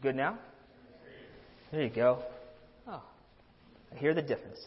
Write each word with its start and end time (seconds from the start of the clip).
Good 0.00 0.14
now? 0.14 0.38
There 1.72 1.82
you 1.82 1.90
go. 1.90 2.22
Oh, 2.86 3.02
I 3.92 3.98
hear 3.98 4.14
the 4.14 4.22
difference. 4.22 4.58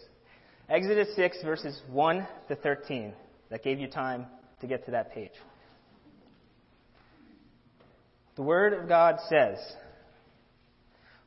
Exodus 0.70 1.08
6, 1.16 1.38
verses 1.44 1.82
1 1.90 2.28
to 2.50 2.55
13. 2.55 3.14
That 3.50 3.64
gave 3.64 3.80
you 3.80 3.88
time 3.88 4.26
to 4.59 4.68
get 4.68 4.86
to 4.86 4.91
that 4.91 5.14
page. 5.14 5.32
The 8.36 8.41
Word 8.41 8.73
of 8.73 8.90
God 8.90 9.20
says, 9.30 9.58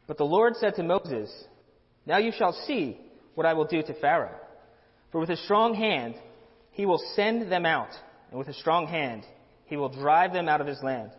But 0.06 0.18
the 0.18 0.24
Lord 0.24 0.54
said 0.56 0.74
to 0.74 0.82
Moses, 0.82 1.30
Now 2.04 2.18
you 2.18 2.32
shall 2.36 2.52
see 2.66 2.98
what 3.34 3.46
I 3.46 3.54
will 3.54 3.66
do 3.66 3.82
to 3.82 3.94
Pharaoh. 4.00 4.36
For 5.12 5.20
with 5.20 5.30
a 5.30 5.36
strong 5.36 5.74
hand 5.74 6.14
he 6.72 6.84
will 6.84 7.00
send 7.14 7.50
them 7.50 7.64
out, 7.64 7.90
and 8.30 8.38
with 8.38 8.48
a 8.48 8.54
strong 8.54 8.86
hand 8.86 9.24
he 9.64 9.78
will 9.78 9.88
drive 9.88 10.34
them 10.34 10.48
out 10.48 10.60
of 10.60 10.66
his 10.66 10.82
land. 10.82 11.10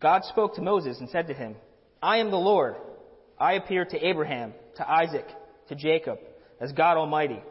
God 0.00 0.24
spoke 0.24 0.54
to 0.54 0.62
Moses 0.62 0.98
and 1.00 1.08
said 1.10 1.26
to 1.26 1.34
him, 1.34 1.56
I 2.02 2.18
am 2.18 2.30
the 2.30 2.36
Lord. 2.36 2.76
I 3.38 3.54
appeared 3.54 3.90
to 3.90 4.06
Abraham, 4.06 4.54
to 4.76 4.88
Isaac, 4.88 5.26
to 5.68 5.74
Jacob, 5.74 6.18
as 6.60 6.72
God 6.72 6.96
Almighty. 6.96 7.42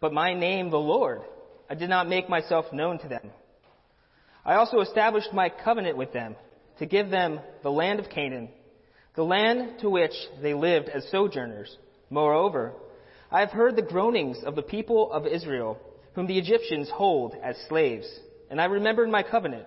But 0.00 0.12
my 0.12 0.34
name, 0.34 0.70
the 0.70 0.78
Lord, 0.78 1.22
I 1.68 1.74
did 1.74 1.88
not 1.88 2.08
make 2.08 2.28
myself 2.28 2.66
known 2.72 2.98
to 3.00 3.08
them. 3.08 3.30
I 4.44 4.54
also 4.54 4.80
established 4.80 5.32
my 5.32 5.48
covenant 5.48 5.96
with 5.96 6.12
them 6.12 6.36
to 6.78 6.86
give 6.86 7.10
them 7.10 7.40
the 7.62 7.70
land 7.70 7.98
of 7.98 8.10
Canaan, 8.10 8.48
the 9.16 9.24
land 9.24 9.80
to 9.80 9.90
which 9.90 10.12
they 10.40 10.54
lived 10.54 10.88
as 10.88 11.08
sojourners. 11.10 11.76
Moreover, 12.10 12.74
I 13.30 13.40
have 13.40 13.50
heard 13.50 13.74
the 13.74 13.82
groanings 13.82 14.38
of 14.44 14.54
the 14.54 14.62
people 14.62 15.10
of 15.10 15.26
Israel, 15.26 15.78
whom 16.14 16.28
the 16.28 16.38
Egyptians 16.38 16.88
hold 16.92 17.34
as 17.42 17.56
slaves, 17.68 18.06
and 18.50 18.60
I 18.60 18.66
remembered 18.66 19.08
my 19.08 19.24
covenant. 19.24 19.66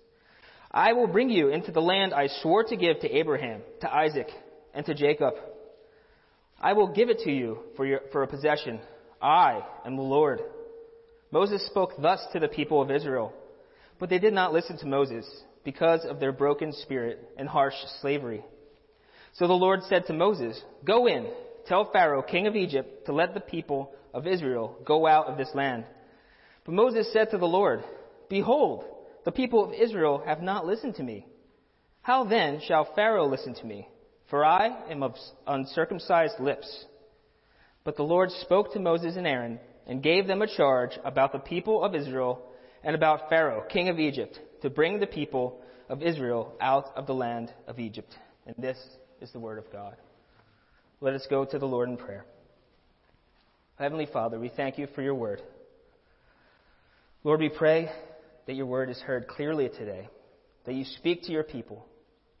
I 0.73 0.93
will 0.93 1.07
bring 1.07 1.29
you 1.29 1.49
into 1.49 1.71
the 1.71 1.81
land 1.81 2.13
I 2.13 2.27
swore 2.41 2.63
to 2.63 2.77
give 2.77 2.99
to 3.01 3.11
Abraham, 3.11 3.61
to 3.81 3.93
Isaac, 3.93 4.27
and 4.73 4.85
to 4.85 4.93
Jacob. 4.93 5.33
I 6.59 6.73
will 6.73 6.93
give 6.93 7.09
it 7.09 7.19
to 7.19 7.31
you 7.31 7.59
for, 7.75 7.85
your, 7.85 8.01
for 8.11 8.23
a 8.23 8.27
possession. 8.27 8.79
I 9.21 9.61
am 9.85 9.97
the 9.97 10.01
Lord. 10.01 10.39
Moses 11.31 11.65
spoke 11.67 11.91
thus 12.01 12.21
to 12.33 12.39
the 12.39 12.47
people 12.47 12.81
of 12.81 12.89
Israel, 12.89 13.33
but 13.99 14.09
they 14.09 14.19
did 14.19 14.33
not 14.33 14.53
listen 14.53 14.77
to 14.77 14.85
Moses 14.85 15.25
because 15.63 16.05
of 16.05 16.19
their 16.19 16.31
broken 16.31 16.71
spirit 16.71 17.19
and 17.37 17.49
harsh 17.49 17.75
slavery. 18.01 18.43
So 19.33 19.47
the 19.47 19.53
Lord 19.53 19.81
said 19.83 20.05
to 20.07 20.13
Moses, 20.13 20.61
Go 20.85 21.07
in, 21.07 21.27
tell 21.67 21.89
Pharaoh, 21.91 22.21
king 22.21 22.47
of 22.47 22.55
Egypt, 22.55 23.05
to 23.05 23.13
let 23.13 23.33
the 23.33 23.39
people 23.39 23.91
of 24.13 24.27
Israel 24.27 24.77
go 24.85 25.05
out 25.07 25.27
of 25.27 25.37
this 25.37 25.51
land. 25.53 25.85
But 26.65 26.73
Moses 26.73 27.11
said 27.13 27.31
to 27.31 27.37
the 27.37 27.45
Lord, 27.45 27.83
Behold, 28.29 28.83
the 29.25 29.31
people 29.31 29.63
of 29.63 29.73
Israel 29.73 30.23
have 30.25 30.41
not 30.41 30.65
listened 30.65 30.95
to 30.95 31.03
me. 31.03 31.25
How 32.01 32.23
then 32.23 32.61
shall 32.65 32.93
Pharaoh 32.95 33.27
listen 33.27 33.53
to 33.55 33.65
me? 33.65 33.87
For 34.29 34.45
I 34.45 34.89
am 34.89 35.03
of 35.03 35.15
uncircumcised 35.45 36.39
lips. 36.39 36.85
But 37.83 37.97
the 37.97 38.03
Lord 38.03 38.31
spoke 38.31 38.73
to 38.73 38.79
Moses 38.79 39.15
and 39.17 39.27
Aaron 39.27 39.59
and 39.85 40.01
gave 40.01 40.27
them 40.27 40.41
a 40.41 40.55
charge 40.55 40.97
about 41.03 41.31
the 41.31 41.39
people 41.39 41.83
of 41.83 41.95
Israel 41.95 42.41
and 42.83 42.95
about 42.95 43.29
Pharaoh, 43.29 43.63
king 43.69 43.89
of 43.89 43.99
Egypt, 43.99 44.39
to 44.61 44.69
bring 44.69 44.99
the 44.99 45.07
people 45.07 45.61
of 45.89 46.01
Israel 46.01 46.53
out 46.61 46.85
of 46.95 47.05
the 47.05 47.13
land 47.13 47.53
of 47.67 47.79
Egypt. 47.79 48.15
And 48.45 48.55
this 48.57 48.77
is 49.19 49.31
the 49.31 49.39
word 49.39 49.57
of 49.57 49.71
God. 49.71 49.95
Let 51.01 51.13
us 51.13 51.27
go 51.29 51.45
to 51.45 51.59
the 51.59 51.67
Lord 51.67 51.89
in 51.89 51.97
prayer. 51.97 52.25
Heavenly 53.77 54.07
Father, 54.11 54.39
we 54.39 54.49
thank 54.49 54.77
you 54.77 54.87
for 54.95 55.01
your 55.01 55.15
word. 55.15 55.41
Lord, 57.23 57.39
we 57.39 57.49
pray 57.49 57.91
that 58.51 58.57
your 58.57 58.65
word 58.65 58.89
is 58.89 58.99
heard 58.99 59.29
clearly 59.29 59.69
today, 59.69 60.09
that 60.65 60.75
you 60.75 60.83
speak 60.83 61.23
to 61.23 61.31
your 61.31 61.41
people, 61.41 61.85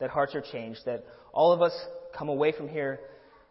that 0.01 0.09
hearts 0.09 0.35
are 0.35 0.43
changed, 0.51 0.81
that 0.85 1.05
all 1.31 1.53
of 1.53 1.61
us 1.61 1.71
come 2.13 2.27
away 2.27 2.51
from 2.51 2.67
here 2.67 2.99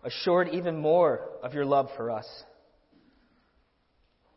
assured 0.04 0.46
even 0.50 0.76
more 0.76 1.22
of 1.42 1.54
your 1.54 1.64
love 1.64 1.88
for 1.96 2.10
us. 2.10 2.26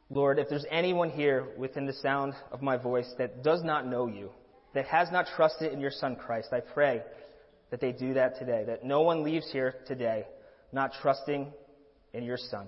Lord, 0.10 0.40
if 0.40 0.48
there's 0.48 0.64
anyone 0.72 1.10
here 1.10 1.50
within 1.58 1.86
the 1.86 1.92
sound 1.92 2.34
of 2.50 2.62
my 2.62 2.78
voice 2.78 3.14
that 3.18 3.44
does 3.44 3.62
not 3.62 3.88
know 3.88 4.08
you, 4.08 4.30
that 4.74 4.86
has 4.86 5.10
not 5.12 5.26
trusted 5.36 5.74
in 5.74 5.82
your 5.82 5.92
Son 5.92 6.16
Christ, 6.16 6.48
I 6.54 6.62
pray 6.62 7.02
that 7.72 7.82
they 7.82 7.92
do 7.92 8.14
that 8.14 8.40
today, 8.40 8.64
that 8.68 8.86
no 8.86 9.02
one 9.02 9.26
leaves 9.26 9.52
here 9.52 9.76
today 9.86 10.24
not 10.72 10.94
trusting 11.02 11.52
in 12.14 12.24
your 12.24 12.38
Son. 12.38 12.68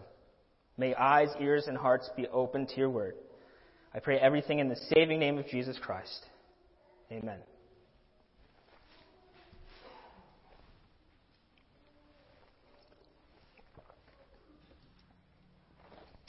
May 0.77 0.93
eyes, 0.95 1.29
ears, 1.39 1.67
and 1.67 1.77
hearts 1.77 2.09
be 2.17 2.27
open 2.27 2.67
to 2.67 2.75
your 2.75 2.89
word. 2.89 3.15
I 3.95 3.99
pray 3.99 4.17
everything 4.17 4.59
in 4.59 4.67
the 4.67 4.75
saving 4.93 5.19
name 5.19 5.37
of 5.37 5.47
Jesus 5.47 5.77
Christ. 5.81 6.25
Amen. 7.09 7.39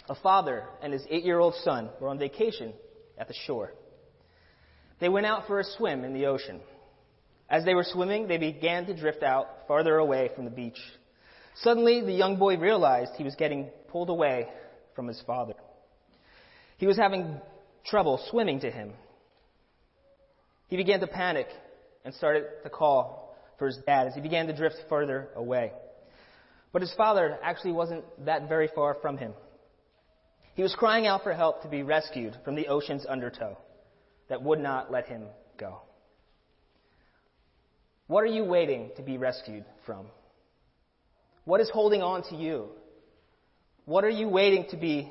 A 0.09 0.15
father 0.15 0.63
and 0.81 0.93
his 0.93 1.05
eight 1.11 1.25
year 1.25 1.41
old 1.41 1.57
son 1.65 1.91
were 2.01 2.09
on 2.09 2.21
vacation 2.21 2.73
at 3.19 3.27
the 3.27 3.35
shore. 3.47 3.73
They 5.01 5.09
went 5.09 5.27
out 5.27 5.49
for 5.49 5.59
a 5.59 5.65
swim 5.65 6.05
in 6.05 6.15
the 6.15 6.27
ocean. 6.27 6.61
As 7.51 7.65
they 7.65 7.75
were 7.75 7.85
swimming, 7.85 8.29
they 8.29 8.39
began 8.39 8.87
to 8.87 8.95
drift 8.95 9.25
out 9.25 9.49
farther 9.67 9.97
away 9.97 10.31
from 10.37 10.45
the 10.45 10.53
beach. 10.53 10.79
Suddenly, 11.63 12.03
the 12.03 12.13
young 12.13 12.37
boy 12.37 12.59
realized 12.59 13.13
he 13.17 13.25
was 13.25 13.35
getting 13.35 13.71
pulled 13.89 14.11
away 14.11 14.47
from 14.95 15.09
his 15.09 15.21
father. 15.27 15.55
He 16.79 16.87
was 16.87 16.97
having 16.97 17.41
trouble 17.89 18.21
swimming 18.31 18.61
to 18.61 18.71
him. 18.71 18.93
He 20.69 20.77
began 20.77 21.01
to 21.01 21.07
panic 21.07 21.49
and 22.05 22.15
started 22.15 22.45
to 22.63 22.71
call 22.71 23.37
for 23.59 23.67
his 23.67 23.79
dad 23.87 24.09
as 24.09 24.15
he 24.15 24.21
began 24.21 24.47
to 24.49 24.57
drift 24.57 24.77
further 24.89 25.29
away. 25.35 25.73
But 26.73 26.83
his 26.83 26.93
father 26.95 27.39
actually 27.43 27.73
wasn't 27.73 28.05
that 28.27 28.49
very 28.49 28.69
far 28.75 28.97
from 29.01 29.17
him. 29.17 29.33
He 30.55 30.63
was 30.63 30.75
crying 30.75 31.07
out 31.07 31.23
for 31.23 31.33
help 31.33 31.63
to 31.63 31.69
be 31.69 31.83
rescued 31.83 32.37
from 32.45 32.55
the 32.55 32.69
ocean's 32.69 33.07
undertow 33.07 33.57
that 34.29 34.43
would 34.43 34.59
not 34.59 34.91
let 34.91 35.07
him 35.07 35.25
go. 35.59 35.81
What 38.07 38.23
are 38.23 38.27
you 38.27 38.45
waiting 38.45 38.91
to 38.97 39.03
be 39.03 39.19
rescued 39.19 39.65
from? 39.85 40.07
What 41.45 41.61
is 41.61 41.71
holding 41.71 42.03
on 42.03 42.23
to 42.31 42.37
you? 42.37 42.69
What 43.85 44.05
are 44.05 44.11
you 44.11 44.29
waiting 44.29 44.67
to 44.71 44.77
be 44.77 45.11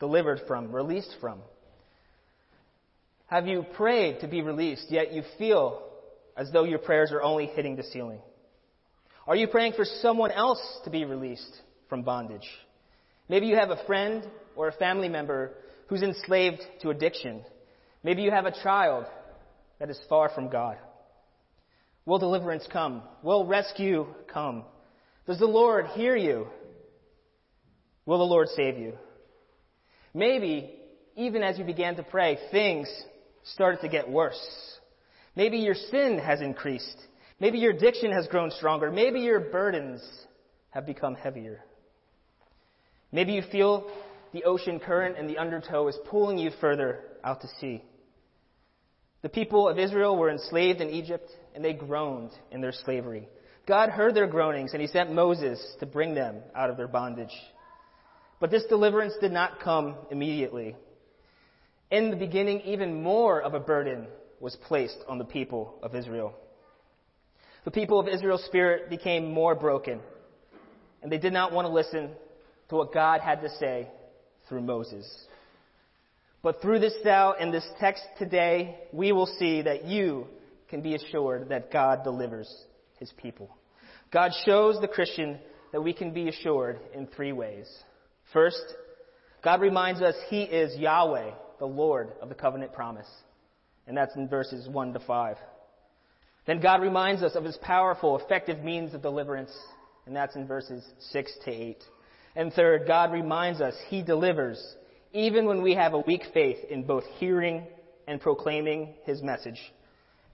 delivered 0.00 0.40
from, 0.46 0.72
released 0.72 1.14
from? 1.20 1.40
Have 3.28 3.46
you 3.46 3.64
prayed 3.74 4.20
to 4.20 4.28
be 4.28 4.40
released, 4.40 4.86
yet 4.90 5.12
you 5.12 5.22
feel 5.36 5.82
as 6.34 6.50
though 6.50 6.64
your 6.64 6.78
prayers 6.78 7.12
are 7.12 7.22
only 7.22 7.46
hitting 7.46 7.76
the 7.76 7.82
ceiling? 7.82 8.20
Are 9.26 9.36
you 9.36 9.46
praying 9.46 9.74
for 9.74 9.84
someone 9.84 10.32
else 10.32 10.60
to 10.84 10.90
be 10.90 11.04
released 11.04 11.60
from 11.90 12.02
bondage? 12.02 12.48
Maybe 13.28 13.46
you 13.46 13.56
have 13.56 13.68
a 13.68 13.84
friend 13.86 14.26
or 14.56 14.68
a 14.68 14.72
family 14.72 15.10
member 15.10 15.52
who's 15.88 16.02
enslaved 16.02 16.62
to 16.80 16.88
addiction. 16.88 17.44
Maybe 18.02 18.22
you 18.22 18.30
have 18.30 18.46
a 18.46 18.62
child 18.62 19.04
that 19.78 19.90
is 19.90 20.00
far 20.08 20.30
from 20.30 20.48
God. 20.48 20.78
Will 22.06 22.18
deliverance 22.18 22.66
come? 22.72 23.02
Will 23.22 23.44
rescue 23.44 24.06
come? 24.32 24.64
Does 25.26 25.38
the 25.38 25.44
Lord 25.44 25.88
hear 25.88 26.16
you? 26.16 26.46
Will 28.06 28.18
the 28.18 28.24
Lord 28.24 28.48
save 28.56 28.78
you? 28.78 28.94
Maybe, 30.14 30.74
even 31.14 31.42
as 31.42 31.58
you 31.58 31.64
began 31.64 31.96
to 31.96 32.02
pray, 32.02 32.38
things 32.50 32.88
started 33.52 33.80
to 33.80 33.88
get 33.88 34.08
worse. 34.08 34.38
Maybe 35.36 35.58
your 35.58 35.74
sin 35.74 36.18
has 36.18 36.40
increased. 36.40 36.96
Maybe 37.40 37.58
your 37.58 37.72
addiction 37.72 38.12
has 38.12 38.26
grown 38.26 38.50
stronger. 38.50 38.90
Maybe 38.90 39.20
your 39.20 39.40
burdens 39.40 40.02
have 40.70 40.86
become 40.86 41.14
heavier. 41.14 41.64
Maybe 43.12 43.32
you 43.32 43.42
feel 43.50 43.90
the 44.32 44.44
ocean 44.44 44.80
current 44.80 45.16
and 45.18 45.28
the 45.28 45.38
undertow 45.38 45.88
is 45.88 45.98
pulling 46.10 46.38
you 46.38 46.50
further 46.60 47.00
out 47.24 47.40
to 47.40 47.48
sea. 47.60 47.82
The 49.22 49.28
people 49.28 49.68
of 49.68 49.78
Israel 49.78 50.16
were 50.16 50.30
enslaved 50.30 50.80
in 50.80 50.90
Egypt 50.90 51.30
and 51.54 51.64
they 51.64 51.72
groaned 51.72 52.30
in 52.50 52.60
their 52.60 52.72
slavery. 52.72 53.28
God 53.66 53.90
heard 53.90 54.14
their 54.14 54.26
groanings 54.26 54.72
and 54.72 54.80
he 54.80 54.88
sent 54.88 55.12
Moses 55.12 55.60
to 55.80 55.86
bring 55.86 56.14
them 56.14 56.36
out 56.54 56.70
of 56.70 56.76
their 56.76 56.88
bondage. 56.88 57.34
But 58.40 58.50
this 58.50 58.64
deliverance 58.68 59.14
did 59.20 59.32
not 59.32 59.60
come 59.60 59.96
immediately. 60.10 60.76
In 61.90 62.10
the 62.10 62.16
beginning, 62.16 62.60
even 62.62 63.02
more 63.02 63.40
of 63.40 63.54
a 63.54 63.60
burden 63.60 64.06
was 64.40 64.56
placed 64.56 64.98
on 65.08 65.18
the 65.18 65.24
people 65.24 65.78
of 65.82 65.94
Israel. 65.94 66.34
The 67.64 67.70
people 67.70 67.98
of 67.98 68.08
Israel's 68.08 68.44
spirit 68.44 68.90
became 68.90 69.32
more 69.32 69.54
broken. 69.54 70.00
and 71.02 71.12
they 71.12 71.18
did 71.18 71.32
not 71.32 71.52
want 71.52 71.66
to 71.66 71.72
listen 71.72 72.10
to 72.68 72.76
what 72.76 72.92
God 72.92 73.20
had 73.20 73.40
to 73.42 73.50
say 73.58 73.88
through 74.48 74.62
Moses. 74.62 75.06
But 76.42 76.60
through 76.60 76.80
this 76.80 76.94
thou 77.04 77.34
and 77.38 77.52
this 77.52 77.66
text 77.80 78.02
today, 78.18 78.78
we 78.92 79.12
will 79.12 79.26
see 79.38 79.62
that 79.62 79.84
you 79.84 80.26
can 80.68 80.82
be 80.82 80.94
assured 80.94 81.48
that 81.48 81.72
God 81.72 82.04
delivers 82.04 82.52
his 82.98 83.12
people. 83.16 83.48
God 84.12 84.32
shows 84.44 84.80
the 84.80 84.88
Christian 84.88 85.38
that 85.72 85.82
we 85.82 85.92
can 85.92 86.12
be 86.12 86.28
assured 86.28 86.78
in 86.94 87.06
three 87.06 87.32
ways. 87.32 87.68
First, 88.32 88.62
God 89.42 89.60
reminds 89.60 90.00
us 90.00 90.14
he 90.28 90.42
is 90.42 90.76
Yahweh, 90.76 91.30
the 91.58 91.66
Lord 91.66 92.12
of 92.20 92.28
the 92.28 92.34
covenant 92.34 92.72
promise. 92.72 93.08
And 93.86 93.96
that's 93.96 94.14
in 94.16 94.28
verses 94.28 94.68
1 94.68 94.92
to 94.92 95.00
5. 95.00 95.36
Then 96.46 96.60
God 96.60 96.80
reminds 96.80 97.22
us 97.22 97.34
of 97.34 97.44
his 97.44 97.58
powerful, 97.58 98.18
effective 98.18 98.62
means 98.64 98.94
of 98.94 99.02
deliverance. 99.02 99.54
And 100.06 100.16
that's 100.16 100.36
in 100.36 100.46
verses 100.46 100.84
6 101.10 101.32
to 101.44 101.50
8. 101.50 101.76
And 102.36 102.52
third, 102.52 102.86
God 102.86 103.12
reminds 103.12 103.60
us 103.60 103.74
he 103.88 104.02
delivers 104.02 104.62
even 105.12 105.46
when 105.46 105.62
we 105.62 105.74
have 105.74 105.94
a 105.94 106.00
weak 106.00 106.22
faith 106.32 106.58
in 106.70 106.84
both 106.84 107.04
hearing 107.18 107.64
and 108.06 108.20
proclaiming 108.20 108.94
his 109.04 109.22
message. 109.22 109.58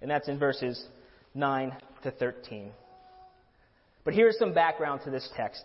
And 0.03 0.11
that's 0.11 0.29
in 0.29 0.39
verses 0.39 0.85
9 1.35 1.77
to 2.03 2.11
13. 2.11 2.71
But 4.05 4.15
here's 4.15 4.39
some 4.39 4.53
background 4.53 5.01
to 5.05 5.11
this 5.11 5.29
text. 5.37 5.65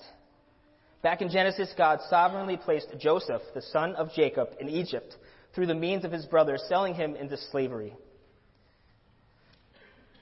Back 1.01 1.21
in 1.21 1.29
Genesis, 1.29 1.73
God 1.77 1.99
sovereignly 2.09 2.57
placed 2.57 2.87
Joseph, 2.99 3.41
the 3.53 3.61
son 3.61 3.95
of 3.95 4.11
Jacob, 4.13 4.49
in 4.59 4.69
Egypt 4.69 5.15
through 5.53 5.67
the 5.67 5.75
means 5.75 6.05
of 6.05 6.11
his 6.11 6.25
brothers 6.25 6.63
selling 6.67 6.93
him 6.93 7.15
into 7.15 7.37
slavery. 7.51 7.93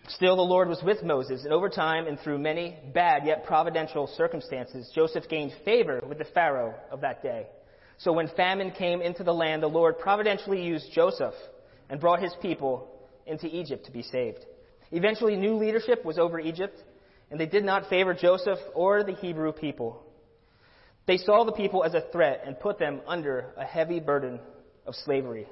Still, 0.10 0.38
the 0.38 0.42
Lord 0.42 0.70
was 0.70 0.82
with 0.82 1.04
Moses, 1.04 1.44
and 1.44 1.52
over 1.52 1.68
time 1.68 2.08
and 2.08 2.18
through 2.20 2.40
many 2.40 2.78
bad 2.94 3.26
yet 3.26 3.46
providential 3.46 4.08
circumstances, 4.08 4.90
Joseph 4.96 5.28
gained 5.30 5.52
favor 5.66 6.02
with 6.08 6.18
the 6.18 6.26
Pharaoh 6.34 6.76
of 6.90 7.02
that 7.02 7.22
day. 7.22 7.48
So 7.98 8.14
when 8.14 8.30
famine 8.30 8.72
came 8.72 9.02
into 9.02 9.24
the 9.24 9.34
land, 9.34 9.62
the 9.62 9.68
Lord 9.68 10.00
providentially 10.00 10.64
used 10.64 10.94
Joseph 10.94 11.34
and 11.90 12.00
brought 12.00 12.22
his 12.22 12.34
people 12.42 12.90
into 13.26 13.48
Egypt 13.48 13.86
to 13.86 13.92
be 13.92 14.02
saved. 14.02 14.46
Eventually, 14.92 15.36
new 15.36 15.56
leadership 15.56 16.06
was 16.06 16.18
over 16.18 16.40
Egypt, 16.40 16.82
and 17.30 17.38
they 17.38 17.46
did 17.46 17.66
not 17.66 17.90
favor 17.90 18.14
Joseph 18.14 18.60
or 18.74 19.04
the 19.04 19.16
Hebrew 19.16 19.52
people. 19.52 20.04
They 21.06 21.18
saw 21.18 21.44
the 21.44 21.52
people 21.52 21.84
as 21.84 21.94
a 21.94 22.06
threat 22.14 22.44
and 22.46 22.58
put 22.58 22.80
them 22.80 23.02
under 23.08 23.54
a 23.58 23.66
heavy 23.66 24.00
burden 24.00 24.40
of 24.88 24.96
slavery. 24.96 25.48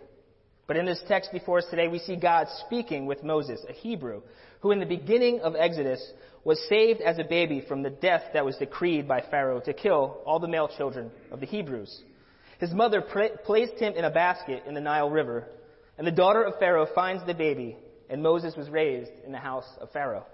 But 0.68 0.78
in 0.78 0.86
this 0.86 1.02
text 1.08 1.32
before 1.32 1.60
us 1.60 1.66
today, 1.70 1.88
we 1.88 2.00
see 2.00 2.16
God 2.16 2.48
speaking 2.66 3.06
with 3.06 3.24
Moses, 3.24 3.64
a 3.70 3.74
Hebrew, 3.74 4.22
who 4.62 4.72
in 4.72 4.80
the 4.80 4.86
beginning 4.86 5.42
of 5.42 5.56
Exodus 5.56 6.02
was 6.44 6.60
saved 6.68 7.02
as 7.02 7.20
a 7.20 7.24
baby 7.24 7.64
from 7.68 7.84
the 7.84 7.90
death 7.90 8.24
that 8.34 8.46
was 8.46 8.58
decreed 8.58 9.08
by 9.08 9.22
Pharaoh 9.30 9.60
to 9.62 9.74
kill 9.74 10.22
all 10.26 10.40
the 10.40 10.48
male 10.48 10.68
children 10.68 11.12
of 11.32 11.40
the 11.40 11.46
Hebrews. 11.46 12.02
His 12.60 12.72
mother 12.72 13.02
placed 13.02 13.76
him 13.76 13.94
in 13.94 14.06
a 14.06 14.10
basket 14.10 14.64
in 14.66 14.74
the 14.74 14.82
Nile 14.82 15.10
River, 15.10 15.48
and 15.98 16.08
the 16.08 16.12
daughter 16.12 16.44
of 16.44 16.58
Pharaoh 16.60 16.88
finds 16.96 17.26
the 17.26 17.34
baby, 17.34 17.78
and 18.10 18.24
Moses 18.24 18.56
was 18.56 18.70
raised 18.70 19.12
in 19.26 19.32
the 19.32 19.38
house 19.38 19.68
of 19.82 19.92
Pharaoh. 19.92 20.26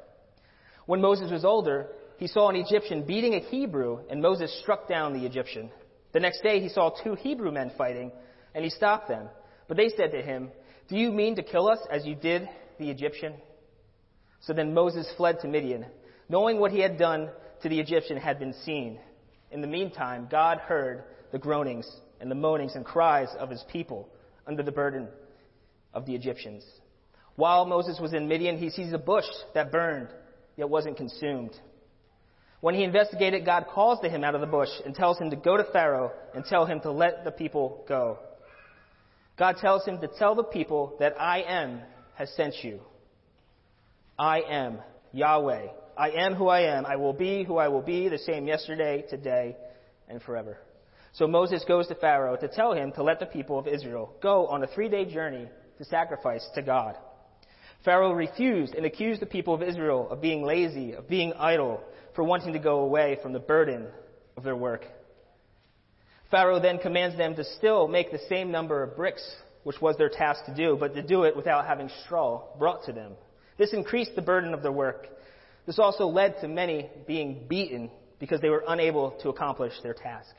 When 0.86 1.02
Moses 1.02 1.32
was 1.32 1.46
older, 1.46 1.88
he 2.18 2.28
saw 2.28 2.50
an 2.50 2.56
Egyptian 2.56 3.04
beating 3.04 3.34
a 3.34 3.40
Hebrew, 3.40 4.00
and 4.10 4.22
Moses 4.22 4.58
struck 4.62 4.88
down 4.88 5.14
the 5.14 5.26
Egyptian. 5.26 5.72
The 6.14 6.20
next 6.20 6.44
day 6.44 6.60
he 6.60 6.70
saw 6.70 6.90
two 6.90 7.16
Hebrew 7.16 7.52
men 7.52 7.72
fighting, 7.78 8.12
and 8.54 8.64
he 8.64 8.70
stopped 8.70 9.08
them. 9.08 9.28
But 9.68 9.78
they 9.78 9.90
said 9.90 10.12
to 10.12 10.22
him, 10.22 10.50
Do 10.90 10.98
you 10.98 11.12
mean 11.12 11.36
to 11.36 11.44
kill 11.44 11.68
us 11.70 11.80
as 11.90 12.06
you 12.06 12.16
did 12.16 12.48
the 12.80 12.90
Egyptian? 12.90 13.34
So 14.42 14.54
then 14.54 14.74
Moses 14.74 15.08
fled 15.18 15.40
to 15.42 15.48
Midian, 15.48 15.86
knowing 16.28 16.60
what 16.60 16.72
he 16.72 16.80
had 16.80 16.98
done 16.98 17.30
to 17.62 17.70
the 17.70 17.80
Egyptian 17.80 18.18
had 18.18 18.40
been 18.40 18.54
seen. 18.66 19.00
In 19.52 19.62
the 19.62 19.68
meantime, 19.68 20.28
God 20.30 20.58
heard 20.58 21.04
the 21.32 21.40
groanings 21.40 21.90
and 22.20 22.30
the 22.30 22.36
moanings 22.36 22.76
and 22.76 22.86
cries 22.86 23.30
of 23.38 23.50
his 23.50 23.64
people 23.72 24.10
under 24.48 24.64
the 24.64 24.72
burden 24.72 25.08
of 25.94 26.06
the 26.06 26.16
Egyptians. 26.16 26.66
While 27.36 27.66
Moses 27.66 28.00
was 28.00 28.14
in 28.14 28.28
Midian, 28.28 28.58
he 28.58 28.70
sees 28.70 28.94
a 28.94 28.98
bush 28.98 29.26
that 29.54 29.72
burned, 29.72 30.10
yet 30.58 30.70
wasn't 30.70 30.98
consumed. 30.98 31.52
When 32.60 32.76
he 32.76 32.84
investigated, 32.84 33.46
God 33.46 33.66
calls 33.74 34.00
to 34.02 34.10
him 34.10 34.24
out 34.24 34.36
of 34.36 34.42
the 34.42 34.48
bush 34.48 34.70
and 34.86 34.94
tells 34.94 35.18
him 35.18 35.32
to 35.32 35.36
go 35.36 35.58
to 35.58 35.64
Pharaoh 35.64 36.12
and 36.36 36.46
tell 36.46 36.66
him 36.66 36.80
to 36.82 36.92
let 36.92 37.24
the 37.24 37.32
people 37.32 37.84
go. 37.88 38.20
God 39.38 39.58
tells 39.58 39.86
him 39.86 40.00
to 40.02 40.08
tell 40.08 40.36
the 40.36 40.44
people 40.44 40.96
that 41.00 41.20
I 41.20 41.42
am 41.42 41.82
has 42.16 42.30
sent 42.36 42.56
you. 42.64 42.80
I 44.18 44.42
am 44.42 44.80
Yahweh. 45.14 45.68
I 45.98 46.10
am 46.12 46.36
who 46.36 46.48
I 46.48 46.78
am. 46.78 46.86
I 46.86 46.96
will 46.96 47.14
be 47.14 47.44
who 47.44 47.58
I 47.58 47.68
will 47.68 47.82
be, 47.82 48.08
the 48.08 48.18
same 48.18 48.48
yesterday, 48.48 49.04
today, 49.10 49.56
and 50.08 50.22
forever. 50.22 50.58
So 51.14 51.28
Moses 51.28 51.66
goes 51.68 51.88
to 51.88 51.96
Pharaoh 51.96 52.38
to 52.38 52.48
tell 52.48 52.74
him 52.74 52.92
to 52.94 53.04
let 53.04 53.20
the 53.20 53.26
people 53.26 53.60
of 53.60 53.68
Israel 53.68 54.14
go 54.22 54.48
on 54.48 54.64
a 54.64 54.68
three 54.68 54.90
day 54.90 55.06
journey 55.06 55.48
to 55.78 55.86
sacrifice 55.86 56.48
to 56.56 56.62
God. 56.62 56.96
Pharaoh 57.84 58.14
refused 58.14 58.76
and 58.76 58.86
accused 58.86 59.22
the 59.22 59.26
people 59.26 59.54
of 59.54 59.64
Israel 59.64 60.08
of 60.10 60.22
being 60.22 60.44
lazy, 60.44 60.94
of 60.94 61.10
being 61.10 61.34
idle, 61.34 61.82
for 62.16 62.24
wanting 62.24 62.54
to 62.54 62.60
go 62.60 62.80
away 62.82 63.18
from 63.22 63.34
the 63.34 63.40
burden 63.40 63.88
of 64.38 64.44
their 64.44 64.56
work. 64.56 64.86
Pharaoh 66.32 66.62
then 66.62 66.80
commands 66.80 67.18
them 67.18 67.36
to 67.36 67.44
still 67.44 67.90
make 67.90 68.12
the 68.12 68.22
same 68.30 68.52
number 68.52 68.82
of 68.82 68.96
bricks, 68.96 69.24
which 69.64 69.82
was 69.82 69.98
their 69.98 70.10
task 70.10 70.46
to 70.46 70.56
do, 70.56 70.78
but 70.80 70.96
to 70.96 71.02
do 71.02 71.24
it 71.24 71.36
without 71.36 71.68
having 71.68 71.90
straw 72.06 72.42
brought 72.58 72.86
to 72.86 72.94
them. 72.94 73.12
This 73.58 73.74
increased 73.74 74.16
the 74.16 74.22
burden 74.22 74.54
of 74.54 74.64
their 74.64 74.72
work. 74.72 75.08
This 75.66 75.78
also 75.78 76.08
led 76.08 76.40
to 76.40 76.48
many 76.48 76.90
being 77.06 77.46
beaten 77.48 77.92
because 78.18 78.40
they 78.40 78.50
were 78.50 78.64
unable 78.68 79.12
to 79.22 79.30
accomplish 79.30 79.74
their 79.84 79.94
task. 79.94 80.34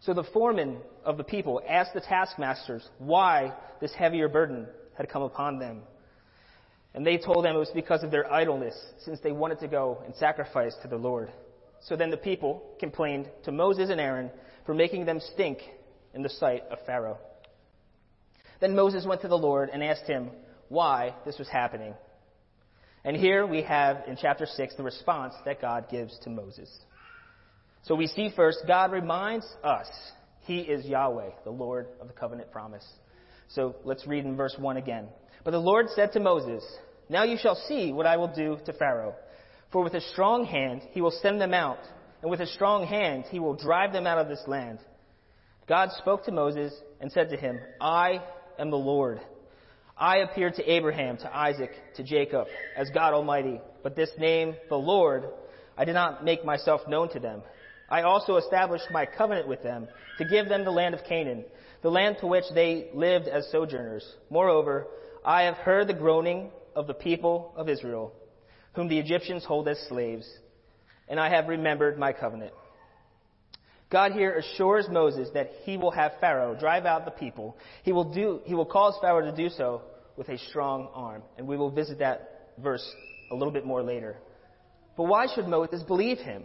So 0.00 0.14
the 0.14 0.24
foreman 0.24 0.78
of 1.04 1.18
the 1.18 1.24
people 1.24 1.60
asked 1.68 1.94
the 1.94 2.00
taskmasters 2.00 2.88
why 2.98 3.52
this 3.80 3.92
heavier 3.92 4.28
burden 4.28 4.66
had 4.96 5.08
come 5.08 5.22
upon 5.22 5.58
them. 5.58 5.82
And 6.94 7.06
they 7.06 7.18
told 7.18 7.44
them 7.44 7.56
it 7.56 7.58
was 7.58 7.70
because 7.74 8.02
of 8.02 8.10
their 8.10 8.32
idleness, 8.32 8.74
since 9.04 9.20
they 9.20 9.32
wanted 9.32 9.60
to 9.60 9.68
go 9.68 10.02
and 10.06 10.14
sacrifice 10.14 10.74
to 10.82 10.88
the 10.88 10.96
Lord. 10.96 11.32
So 11.80 11.96
then 11.96 12.10
the 12.10 12.16
people 12.16 12.62
complained 12.78 13.28
to 13.44 13.52
Moses 13.52 13.90
and 13.90 14.00
Aaron 14.00 14.30
for 14.66 14.74
making 14.74 15.04
them 15.04 15.20
stink 15.34 15.58
in 16.14 16.22
the 16.22 16.28
sight 16.28 16.62
of 16.70 16.78
Pharaoh. 16.86 17.18
Then 18.60 18.74
Moses 18.74 19.04
went 19.06 19.20
to 19.22 19.28
the 19.28 19.38
Lord 19.38 19.70
and 19.72 19.82
asked 19.82 20.06
him 20.06 20.30
why 20.68 21.14
this 21.26 21.38
was 21.38 21.48
happening. 21.48 21.94
And 23.04 23.16
here 23.16 23.46
we 23.46 23.62
have 23.62 24.04
in 24.06 24.16
chapter 24.20 24.46
6 24.46 24.76
the 24.76 24.82
response 24.82 25.34
that 25.44 25.60
God 25.60 25.90
gives 25.90 26.18
to 26.20 26.30
Moses. 26.30 26.70
So 27.82 27.94
we 27.94 28.06
see 28.06 28.30
first, 28.34 28.60
God 28.66 28.92
reminds 28.92 29.46
us 29.62 29.86
He 30.40 30.60
is 30.60 30.86
Yahweh, 30.86 31.30
the 31.44 31.50
Lord 31.50 31.88
of 32.00 32.06
the 32.06 32.14
covenant 32.14 32.50
promise. 32.50 32.86
So 33.48 33.76
let's 33.84 34.06
read 34.06 34.24
in 34.24 34.36
verse 34.36 34.56
1 34.58 34.78
again. 34.78 35.08
But 35.44 35.50
the 35.50 35.58
Lord 35.58 35.86
said 35.94 36.12
to 36.12 36.20
Moses, 36.20 36.64
Now 37.10 37.24
you 37.24 37.36
shall 37.36 37.56
see 37.68 37.92
what 37.92 38.06
I 38.06 38.16
will 38.16 38.34
do 38.34 38.58
to 38.64 38.72
Pharaoh. 38.72 39.14
For 39.70 39.84
with 39.84 39.92
a 39.92 40.00
strong 40.00 40.46
hand 40.46 40.80
he 40.92 41.02
will 41.02 41.10
send 41.10 41.40
them 41.40 41.52
out, 41.52 41.80
and 42.24 42.30
with 42.30 42.40
a 42.40 42.46
strong 42.46 42.86
hand 42.86 43.26
he 43.30 43.38
will 43.38 43.54
drive 43.54 43.92
them 43.92 44.06
out 44.06 44.16
of 44.16 44.28
this 44.28 44.42
land. 44.46 44.78
God 45.68 45.90
spoke 45.98 46.24
to 46.24 46.32
Moses 46.32 46.72
and 46.98 47.12
said 47.12 47.28
to 47.28 47.36
him, 47.36 47.60
I 47.82 48.22
am 48.58 48.70
the 48.70 48.78
Lord. 48.78 49.20
I 49.94 50.16
appeared 50.18 50.54
to 50.54 50.72
Abraham, 50.72 51.18
to 51.18 51.36
Isaac, 51.36 51.72
to 51.96 52.02
Jacob 52.02 52.46
as 52.78 52.88
God 52.94 53.12
Almighty, 53.12 53.60
but 53.82 53.94
this 53.94 54.08
name, 54.18 54.56
the 54.70 54.74
Lord, 54.74 55.24
I 55.76 55.84
did 55.84 55.92
not 55.92 56.24
make 56.24 56.46
myself 56.46 56.80
known 56.88 57.10
to 57.10 57.20
them. 57.20 57.42
I 57.90 58.00
also 58.02 58.36
established 58.38 58.86
my 58.90 59.04
covenant 59.04 59.46
with 59.46 59.62
them 59.62 59.86
to 60.16 60.24
give 60.24 60.48
them 60.48 60.64
the 60.64 60.70
land 60.70 60.94
of 60.94 61.04
Canaan, 61.04 61.44
the 61.82 61.90
land 61.90 62.16
to 62.20 62.26
which 62.26 62.44
they 62.54 62.88
lived 62.94 63.28
as 63.28 63.50
sojourners. 63.52 64.16
Moreover, 64.30 64.86
I 65.26 65.42
have 65.42 65.56
heard 65.56 65.88
the 65.88 65.92
groaning 65.92 66.52
of 66.74 66.86
the 66.86 66.94
people 66.94 67.52
of 67.54 67.68
Israel, 67.68 68.14
whom 68.72 68.88
the 68.88 68.98
Egyptians 68.98 69.44
hold 69.44 69.68
as 69.68 69.78
slaves, 69.90 70.26
and 71.08 71.20
I 71.20 71.30
have 71.30 71.48
remembered 71.48 71.98
my 71.98 72.12
covenant. 72.12 72.52
God 73.90 74.12
here 74.12 74.36
assures 74.38 74.86
Moses 74.90 75.28
that 75.34 75.50
he 75.62 75.76
will 75.76 75.92
have 75.92 76.12
Pharaoh 76.20 76.56
drive 76.58 76.84
out 76.84 77.04
the 77.04 77.10
people. 77.12 77.56
He 77.82 77.92
will, 77.92 78.12
do, 78.12 78.40
he 78.44 78.54
will 78.54 78.66
cause 78.66 78.96
Pharaoh 79.00 79.30
to 79.30 79.36
do 79.36 79.48
so 79.48 79.82
with 80.16 80.28
a 80.28 80.38
strong 80.38 80.88
arm. 80.94 81.22
And 81.38 81.46
we 81.46 81.56
will 81.56 81.70
visit 81.70 81.98
that 82.00 82.52
verse 82.58 82.84
a 83.30 83.34
little 83.34 83.52
bit 83.52 83.64
more 83.64 83.82
later. 83.82 84.16
But 84.96 85.04
why 85.04 85.26
should 85.32 85.46
Moses 85.46 85.82
believe 85.82 86.18
him? 86.18 86.44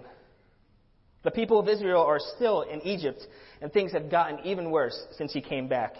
The 1.23 1.31
people 1.31 1.59
of 1.59 1.67
Israel 1.67 2.01
are 2.01 2.19
still 2.35 2.61
in 2.61 2.81
Egypt, 2.81 3.21
and 3.61 3.71
things 3.73 3.91
have 3.91 4.09
gotten 4.09 4.39
even 4.45 4.71
worse 4.71 4.97
since 5.17 5.33
he 5.33 5.41
came 5.41 5.67
back. 5.67 5.95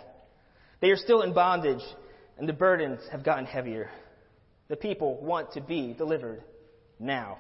They 0.82 0.92
are 0.92 0.96
still 0.96 1.24
in 1.24 1.34
bondage, 1.34 1.84
and 2.38 2.48
the 2.48 2.54
burdens 2.54 3.02
have 3.12 3.24
gotten 3.24 3.46
heavier. 3.46 3.90
The 4.70 4.78
people 4.78 5.20
want 5.22 5.54
to 5.54 5.62
be 5.62 5.94
delivered 5.94 6.44
now. 7.00 7.40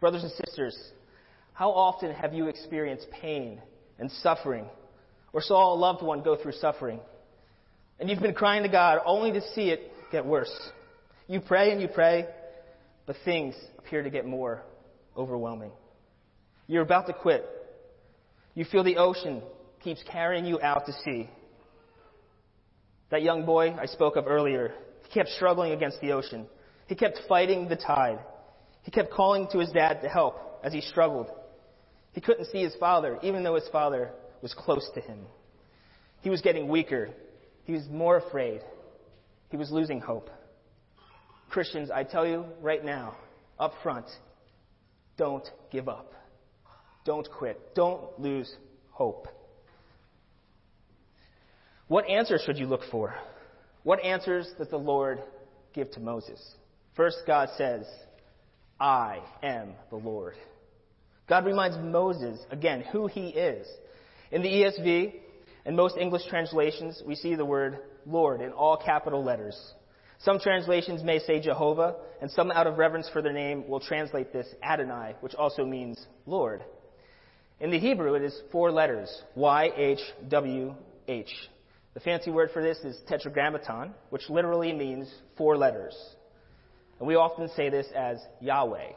Brothers 0.00 0.22
and 0.22 0.32
sisters, 0.32 0.76
how 1.52 1.70
often 1.70 2.12
have 2.12 2.32
you 2.32 2.46
experienced 2.46 3.08
pain 3.10 3.60
and 3.98 4.10
suffering, 4.22 4.66
or 5.32 5.42
saw 5.42 5.72
a 5.72 5.76
loved 5.76 6.02
one 6.02 6.22
go 6.22 6.36
through 6.36 6.52
suffering? 6.52 7.00
And 7.98 8.08
you've 8.08 8.20
been 8.20 8.34
crying 8.34 8.62
to 8.62 8.68
God 8.68 9.00
only 9.04 9.32
to 9.32 9.40
see 9.54 9.70
it 9.70 9.92
get 10.12 10.24
worse. 10.24 10.52
You 11.26 11.40
pray 11.40 11.72
and 11.72 11.82
you 11.82 11.88
pray, 11.88 12.26
but 13.06 13.16
things 13.24 13.54
appear 13.78 14.02
to 14.02 14.10
get 14.10 14.24
more 14.24 14.62
overwhelming. 15.16 15.72
You're 16.68 16.82
about 16.82 17.06
to 17.08 17.12
quit. 17.12 17.44
You 18.54 18.64
feel 18.64 18.84
the 18.84 18.98
ocean 18.98 19.42
keeps 19.82 20.02
carrying 20.10 20.44
you 20.44 20.60
out 20.60 20.86
to 20.86 20.92
sea. 21.04 21.28
That 23.10 23.22
young 23.22 23.44
boy 23.46 23.74
I 23.80 23.86
spoke 23.86 24.16
of 24.16 24.26
earlier, 24.26 24.74
he 25.02 25.12
kept 25.12 25.30
struggling 25.30 25.72
against 25.72 26.00
the 26.00 26.12
ocean. 26.12 26.46
He 26.86 26.94
kept 26.94 27.18
fighting 27.28 27.68
the 27.68 27.76
tide. 27.76 28.18
He 28.88 28.90
kept 28.90 29.12
calling 29.12 29.46
to 29.52 29.58
his 29.58 29.70
dad 29.70 30.00
to 30.00 30.08
help 30.08 30.60
as 30.64 30.72
he 30.72 30.80
struggled. 30.80 31.26
He 32.12 32.22
couldn't 32.22 32.46
see 32.46 32.62
his 32.62 32.74
father, 32.76 33.18
even 33.22 33.42
though 33.42 33.56
his 33.56 33.68
father 33.70 34.12
was 34.40 34.54
close 34.54 34.88
to 34.94 35.00
him. 35.02 35.26
He 36.22 36.30
was 36.30 36.40
getting 36.40 36.68
weaker. 36.68 37.10
He 37.64 37.74
was 37.74 37.86
more 37.90 38.16
afraid. 38.16 38.62
He 39.50 39.58
was 39.58 39.70
losing 39.70 40.00
hope. 40.00 40.30
Christians, 41.50 41.90
I 41.90 42.02
tell 42.02 42.26
you 42.26 42.46
right 42.62 42.82
now, 42.82 43.14
up 43.58 43.74
front, 43.82 44.06
don't 45.18 45.46
give 45.70 45.90
up. 45.90 46.14
Don't 47.04 47.30
quit. 47.30 47.74
Don't 47.74 48.18
lose 48.18 48.50
hope. 48.92 49.28
What 51.88 52.08
answers 52.08 52.40
should 52.46 52.56
you 52.56 52.64
look 52.68 52.84
for? 52.90 53.14
What 53.82 54.02
answers 54.02 54.48
does 54.56 54.70
the 54.70 54.78
Lord 54.78 55.22
give 55.74 55.90
to 55.90 56.00
Moses? 56.00 56.40
First, 56.96 57.18
God 57.26 57.50
says, 57.58 57.84
I 58.80 59.20
am 59.42 59.74
the 59.90 59.96
Lord. 59.96 60.34
God 61.28 61.44
reminds 61.44 61.76
Moses, 61.76 62.38
again, 62.50 62.82
who 62.92 63.06
he 63.06 63.28
is. 63.28 63.66
In 64.30 64.42
the 64.42 64.48
ESV 64.48 65.14
and 65.66 65.76
most 65.76 65.96
English 65.98 66.26
translations, 66.28 67.02
we 67.04 67.14
see 67.14 67.34
the 67.34 67.44
word 67.44 67.78
Lord 68.06 68.40
in 68.40 68.52
all 68.52 68.76
capital 68.76 69.22
letters. 69.22 69.56
Some 70.20 70.38
translations 70.40 71.02
may 71.02 71.18
say 71.18 71.40
Jehovah, 71.40 71.96
and 72.20 72.30
some 72.30 72.50
out 72.50 72.66
of 72.66 72.78
reverence 72.78 73.08
for 73.12 73.22
their 73.22 73.32
name 73.32 73.68
will 73.68 73.80
translate 73.80 74.32
this 74.32 74.48
Adonai, 74.62 75.16
which 75.20 75.34
also 75.34 75.64
means 75.64 76.06
Lord. 76.26 76.64
In 77.60 77.70
the 77.70 77.78
Hebrew, 77.78 78.14
it 78.14 78.22
is 78.22 78.40
four 78.50 78.70
letters, 78.70 79.10
Y-H-W-H. 79.34 81.30
The 81.94 82.00
fancy 82.00 82.30
word 82.30 82.50
for 82.52 82.62
this 82.62 82.78
is 82.78 82.96
tetragrammaton, 83.08 83.92
which 84.10 84.30
literally 84.30 84.72
means 84.72 85.12
four 85.36 85.56
letters. 85.56 85.96
And 86.98 87.06
we 87.06 87.14
often 87.14 87.48
say 87.54 87.70
this 87.70 87.86
as 87.94 88.18
Yahweh. 88.40 88.92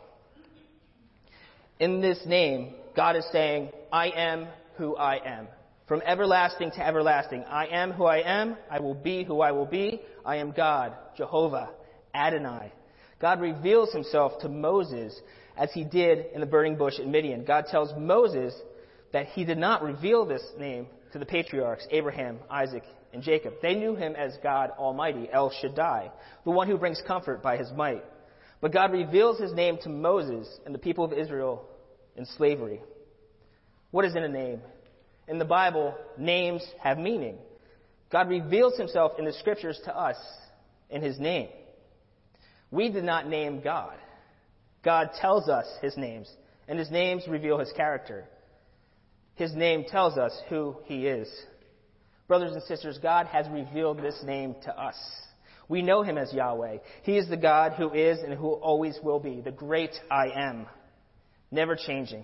In 1.80 2.02
this 2.02 2.20
name, 2.26 2.74
God 2.96 3.16
is 3.16 3.26
saying, 3.32 3.70
I 3.92 4.10
am 4.10 4.48
who 4.78 4.96
I 4.96 5.18
am. 5.26 5.48
From 5.88 6.02
everlasting 6.06 6.72
to 6.72 6.86
everlasting, 6.86 7.44
I 7.44 7.66
am 7.68 7.92
who 7.92 8.06
I 8.06 8.20
am. 8.20 8.56
I 8.70 8.80
will 8.80 8.94
be 8.94 9.24
who 9.24 9.42
I 9.42 9.52
will 9.52 9.66
be. 9.66 10.02
I 10.26 10.38
am 10.38 10.52
God, 10.52 10.94
Jehovah, 11.18 11.70
Adonai. 12.14 12.72
God 13.20 13.42
reveals 13.42 13.92
himself 13.92 14.40
to 14.42 14.50
Moses 14.50 15.20
as 15.58 15.72
he 15.74 15.84
did 15.84 16.28
in 16.34 16.40
the 16.40 16.46
burning 16.46 16.78
bush 16.78 16.98
in 17.00 17.12
Midian. 17.12 17.46
God 17.46 17.66
tells 17.70 17.94
Moses 18.00 18.54
that 19.12 19.28
he 19.28 19.44
did 19.44 19.58
not 19.58 19.84
reveal 19.84 20.26
this 20.26 20.44
name 20.58 20.88
to 21.14 21.20
the 21.20 21.26
patriarchs, 21.26 21.86
Abraham, 21.92 22.40
Isaac, 22.50 22.84
and 23.14 23.24
Jacob. 23.24 23.56
They 23.62 23.76
knew 23.76 23.96
him 23.96 24.16
as 24.16 24.38
God 24.42 24.72
Almighty, 24.78 25.30
El 25.32 25.52
Shaddai, 25.62 26.12
the 26.44 26.52
one 26.52 26.68
who 26.68 26.78
brings 26.78 27.02
comfort 27.06 27.42
by 27.42 27.58
his 27.58 27.72
might. 27.76 28.04
But 28.62 28.74
God 28.74 28.92
reveals 28.92 29.40
his 29.40 29.54
name 29.54 29.78
to 29.84 29.90
Moses 29.90 30.48
and 30.66 30.74
the 30.74 30.80
people 30.80 31.04
of 31.04 31.14
Israel 31.14 31.66
in 32.16 32.26
slavery. 32.26 32.82
What 33.90 34.06
is 34.06 34.16
in 34.16 34.24
a 34.24 34.30
name? 34.30 34.62
In 35.28 35.40
the 35.40 35.46
Bible, 35.46 35.96
names 36.18 36.64
have 36.82 36.98
meaning. 36.98 37.38
God 38.12 38.30
reveals 38.30 38.78
himself 38.78 39.14
in 39.18 39.26
the 39.26 39.34
scriptures 39.34 39.80
to 39.86 39.98
us 39.98 40.18
in 40.90 41.02
his 41.02 41.20
name. 41.20 41.50
We 42.70 42.90
did 42.90 43.04
not 43.04 43.28
name 43.28 43.62
God. 43.62 43.96
God 44.84 45.12
tells 45.20 45.48
us 45.50 45.66
his 45.82 45.96
names, 45.98 46.30
and 46.68 46.78
his 46.78 46.90
names 46.90 47.24
reveal 47.28 47.60
his 47.60 47.72
character. 47.76 48.26
His 49.36 49.54
name 49.54 49.86
tells 49.86 50.18
us 50.18 50.34
who 50.50 50.78
he 50.86 51.08
is. 51.08 51.28
Brothers 52.32 52.54
and 52.54 52.64
sisters, 52.64 52.98
God 52.98 53.26
has 53.26 53.46
revealed 53.50 54.02
this 54.02 54.18
name 54.24 54.56
to 54.64 54.72
us. 54.72 54.96
We 55.68 55.82
know 55.82 56.02
him 56.02 56.18
as 56.18 56.32
Yahweh. 56.32 56.78
He 57.04 57.18
is 57.18 57.28
the 57.28 57.36
God 57.36 57.74
who 57.74 57.92
is 57.92 58.20
and 58.20 58.34
who 58.34 58.54
always 58.54 58.98
will 59.04 59.20
be, 59.20 59.42
the 59.42 59.52
great 59.52 59.92
I 60.10 60.28
am, 60.34 60.66
never 61.52 61.76
changing. 61.76 62.24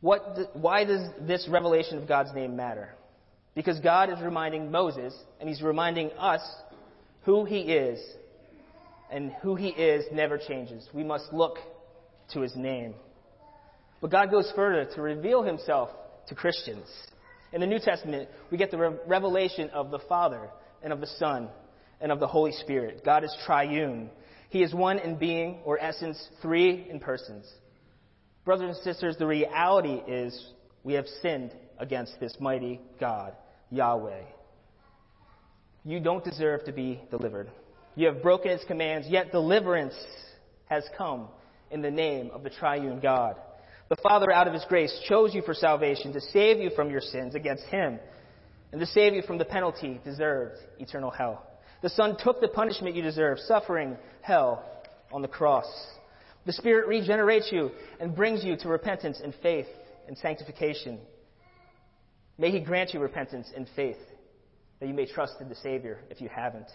What, 0.00 0.50
why 0.52 0.84
does 0.84 1.00
this 1.22 1.48
revelation 1.50 1.98
of 1.98 2.06
God's 2.06 2.32
name 2.32 2.54
matter? 2.54 2.94
Because 3.56 3.80
God 3.80 4.08
is 4.12 4.20
reminding 4.20 4.70
Moses, 4.70 5.12
and 5.40 5.48
he's 5.48 5.62
reminding 5.62 6.12
us 6.12 6.42
who 7.22 7.44
he 7.44 7.62
is, 7.62 7.98
and 9.10 9.32
who 9.42 9.56
he 9.56 9.70
is 9.70 10.04
never 10.12 10.38
changes. 10.38 10.88
We 10.94 11.02
must 11.02 11.32
look 11.32 11.56
to 12.34 12.40
his 12.42 12.54
name. 12.54 12.94
But 14.00 14.12
God 14.12 14.30
goes 14.30 14.48
further 14.54 14.88
to 14.94 15.02
reveal 15.02 15.42
himself 15.42 15.90
to 16.28 16.36
Christians. 16.36 16.86
In 17.52 17.60
the 17.60 17.66
New 17.66 17.78
Testament, 17.78 18.28
we 18.50 18.58
get 18.58 18.70
the 18.70 18.78
re- 18.78 18.96
revelation 19.06 19.70
of 19.70 19.90
the 19.90 19.98
Father 20.00 20.48
and 20.82 20.92
of 20.92 21.00
the 21.00 21.06
Son 21.06 21.48
and 22.00 22.10
of 22.10 22.18
the 22.18 22.26
Holy 22.26 22.52
Spirit. 22.52 23.04
God 23.04 23.24
is 23.24 23.36
triune. 23.44 24.10
He 24.48 24.62
is 24.62 24.74
one 24.74 24.98
in 24.98 25.16
being, 25.16 25.58
or 25.64 25.78
essence, 25.78 26.28
three 26.40 26.86
in 26.90 26.98
persons. 27.00 27.50
Brothers 28.44 28.76
and 28.76 28.84
sisters, 28.84 29.16
the 29.18 29.26
reality 29.26 30.00
is 30.06 30.52
we 30.82 30.94
have 30.94 31.06
sinned 31.20 31.52
against 31.78 32.18
this 32.20 32.36
mighty 32.40 32.80
God, 32.98 33.34
Yahweh. 33.70 34.22
You 35.84 36.00
don't 36.00 36.24
deserve 36.24 36.64
to 36.64 36.72
be 36.72 37.00
delivered. 37.10 37.50
You 37.94 38.06
have 38.06 38.22
broken 38.22 38.50
his 38.50 38.64
commands, 38.64 39.06
yet 39.08 39.30
deliverance 39.32 39.94
has 40.66 40.84
come 40.96 41.28
in 41.70 41.82
the 41.82 41.90
name 41.90 42.30
of 42.32 42.42
the 42.42 42.50
triune 42.50 43.00
God. 43.00 43.36
The 43.92 44.00
Father, 44.00 44.32
out 44.32 44.46
of 44.46 44.54
his 44.54 44.64
grace, 44.70 44.90
chose 45.06 45.34
you 45.34 45.42
for 45.42 45.52
salvation 45.52 46.14
to 46.14 46.20
save 46.32 46.56
you 46.56 46.70
from 46.70 46.90
your 46.90 47.02
sins 47.02 47.34
against 47.34 47.64
him 47.64 47.98
and 48.72 48.80
to 48.80 48.86
save 48.86 49.12
you 49.12 49.20
from 49.20 49.36
the 49.36 49.44
penalty 49.44 50.00
deserved, 50.02 50.56
eternal 50.78 51.10
hell. 51.10 51.46
The 51.82 51.90
Son 51.90 52.16
took 52.18 52.40
the 52.40 52.48
punishment 52.48 52.96
you 52.96 53.02
deserve, 53.02 53.38
suffering 53.40 53.98
hell 54.22 54.64
on 55.12 55.20
the 55.20 55.28
cross. 55.28 55.66
The 56.46 56.54
Spirit 56.54 56.88
regenerates 56.88 57.50
you 57.52 57.70
and 58.00 58.16
brings 58.16 58.42
you 58.42 58.56
to 58.56 58.68
repentance 58.70 59.20
and 59.22 59.34
faith 59.42 59.68
and 60.08 60.16
sanctification. 60.16 60.98
May 62.38 62.50
He 62.50 62.60
grant 62.60 62.94
you 62.94 63.00
repentance 63.00 63.48
and 63.54 63.68
faith 63.76 63.98
that 64.80 64.88
you 64.88 64.94
may 64.94 65.04
trust 65.04 65.34
in 65.38 65.50
the 65.50 65.56
Savior 65.56 65.98
if 66.08 66.18
you 66.22 66.30
haven't. 66.30 66.70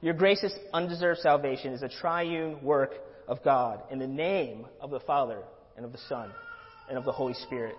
Your 0.00 0.14
gracious, 0.14 0.56
undeserved 0.72 1.20
salvation 1.20 1.72
is 1.72 1.82
a 1.82 1.88
triune 1.88 2.64
work 2.64 2.94
of 3.28 3.44
God 3.44 3.84
in 3.92 4.00
the 4.00 4.08
name 4.08 4.66
of 4.80 4.90
the 4.90 4.98
Father 4.98 5.44
and 5.76 5.84
of 5.84 5.92
the 5.92 5.98
Son 6.08 6.30
and 6.88 6.98
of 6.98 7.04
the 7.04 7.12
Holy 7.12 7.34
Spirit. 7.34 7.76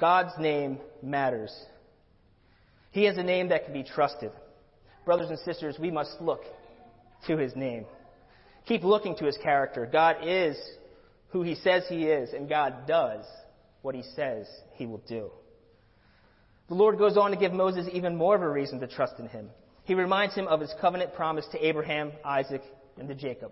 God's 0.00 0.32
name 0.38 0.78
matters. 1.02 1.52
He 2.90 3.04
has 3.04 3.16
a 3.16 3.22
name 3.22 3.48
that 3.50 3.64
can 3.64 3.72
be 3.72 3.84
trusted. 3.84 4.32
Brothers 5.04 5.30
and 5.30 5.38
sisters, 5.40 5.76
we 5.78 5.90
must 5.90 6.20
look 6.20 6.42
to 7.26 7.36
His 7.36 7.54
name. 7.56 7.86
Keep 8.66 8.84
looking 8.84 9.16
to 9.16 9.24
his 9.24 9.36
character. 9.38 9.88
God 9.90 10.16
is 10.22 10.56
who 11.28 11.42
he 11.42 11.54
says 11.56 11.84
he 11.88 12.04
is, 12.04 12.32
and 12.32 12.48
God 12.48 12.86
does 12.86 13.24
what 13.82 13.94
he 13.94 14.02
says 14.14 14.46
he 14.74 14.86
will 14.86 15.02
do. 15.08 15.30
The 16.68 16.74
Lord 16.74 16.98
goes 16.98 17.16
on 17.16 17.32
to 17.32 17.36
give 17.36 17.52
Moses 17.52 17.88
even 17.92 18.16
more 18.16 18.36
of 18.36 18.42
a 18.42 18.48
reason 18.48 18.80
to 18.80 18.86
trust 18.86 19.14
in 19.18 19.28
him. 19.28 19.50
He 19.84 19.94
reminds 19.94 20.34
him 20.34 20.46
of 20.46 20.60
his 20.60 20.72
covenant 20.80 21.14
promise 21.14 21.44
to 21.52 21.66
Abraham, 21.66 22.12
Isaac, 22.24 22.62
and 22.98 23.08
to 23.08 23.14
Jacob. 23.14 23.50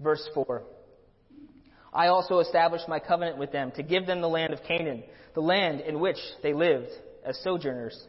Verse 0.00 0.26
4 0.32 0.62
I 1.92 2.08
also 2.08 2.40
established 2.40 2.88
my 2.88 2.98
covenant 2.98 3.38
with 3.38 3.52
them 3.52 3.70
to 3.72 3.82
give 3.82 4.06
them 4.06 4.20
the 4.20 4.28
land 4.28 4.52
of 4.52 4.62
Canaan, 4.62 5.04
the 5.34 5.40
land 5.40 5.80
in 5.80 6.00
which 6.00 6.18
they 6.42 6.52
lived 6.52 6.90
as 7.24 7.38
sojourners. 7.42 8.06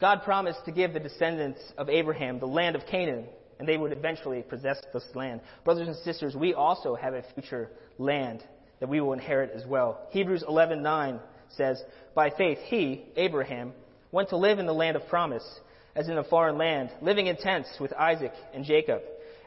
God 0.00 0.22
promised 0.24 0.64
to 0.64 0.72
give 0.72 0.92
the 0.92 1.00
descendants 1.00 1.60
of 1.78 1.88
Abraham 1.88 2.38
the 2.38 2.46
land 2.46 2.76
of 2.76 2.86
Canaan, 2.86 3.26
and 3.58 3.68
they 3.68 3.76
would 3.76 3.92
eventually 3.92 4.42
possess 4.42 4.80
this 4.92 5.04
land. 5.14 5.40
Brothers 5.64 5.88
and 5.88 5.96
sisters, 5.98 6.34
we 6.34 6.54
also 6.54 6.94
have 6.94 7.14
a 7.14 7.22
future 7.34 7.70
land 7.98 8.42
that 8.80 8.88
we 8.88 9.00
will 9.00 9.12
inherit 9.12 9.52
as 9.54 9.64
well. 9.66 10.06
Hebrews 10.10 10.44
11:9 10.48 11.20
says, 11.48 11.82
"By 12.14 12.30
faith 12.30 12.58
he, 12.64 13.06
Abraham, 13.16 13.72
went 14.10 14.28
to 14.30 14.36
live 14.36 14.58
in 14.58 14.66
the 14.66 14.74
land 14.74 14.96
of 14.96 15.06
promise, 15.08 15.60
as 15.94 16.08
in 16.08 16.18
a 16.18 16.24
foreign 16.24 16.58
land, 16.58 16.90
living 17.00 17.26
in 17.28 17.36
tents 17.36 17.78
with 17.78 17.92
Isaac 17.92 18.32
and 18.52 18.64
Jacob, 18.64 19.02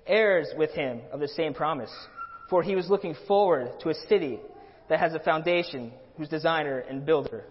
heirs 0.06 0.54
with 0.56 0.72
him 0.72 1.02
of 1.12 1.20
the 1.20 1.28
same 1.28 1.54
promise. 1.54 2.08
For 2.50 2.64
he 2.64 2.76
was 2.76 2.90
looking 2.90 3.16
forward 3.28 3.80
to 3.82 3.90
a 3.90 3.94
city 3.94 4.40
that 4.90 5.00
has 5.00 5.14
a 5.14 5.20
foundation, 5.20 5.92
whose 6.18 6.30
designer 6.30 6.80
and 6.80 7.06
builder 7.06 7.46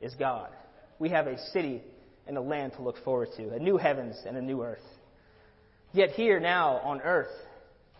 is 0.00 0.14
God." 0.14 0.50
We 0.98 1.10
have 1.10 1.26
a 1.26 1.38
city 1.52 1.82
and 2.26 2.36
a 2.36 2.40
land 2.40 2.72
to 2.74 2.82
look 2.82 2.96
forward 2.98 3.28
to, 3.36 3.54
a 3.54 3.58
new 3.58 3.76
heavens 3.76 4.16
and 4.26 4.36
a 4.36 4.40
new 4.42 4.62
earth. 4.62 4.86
Yet 5.92 6.10
here 6.10 6.40
now 6.40 6.78
on 6.78 7.00
earth, 7.02 7.30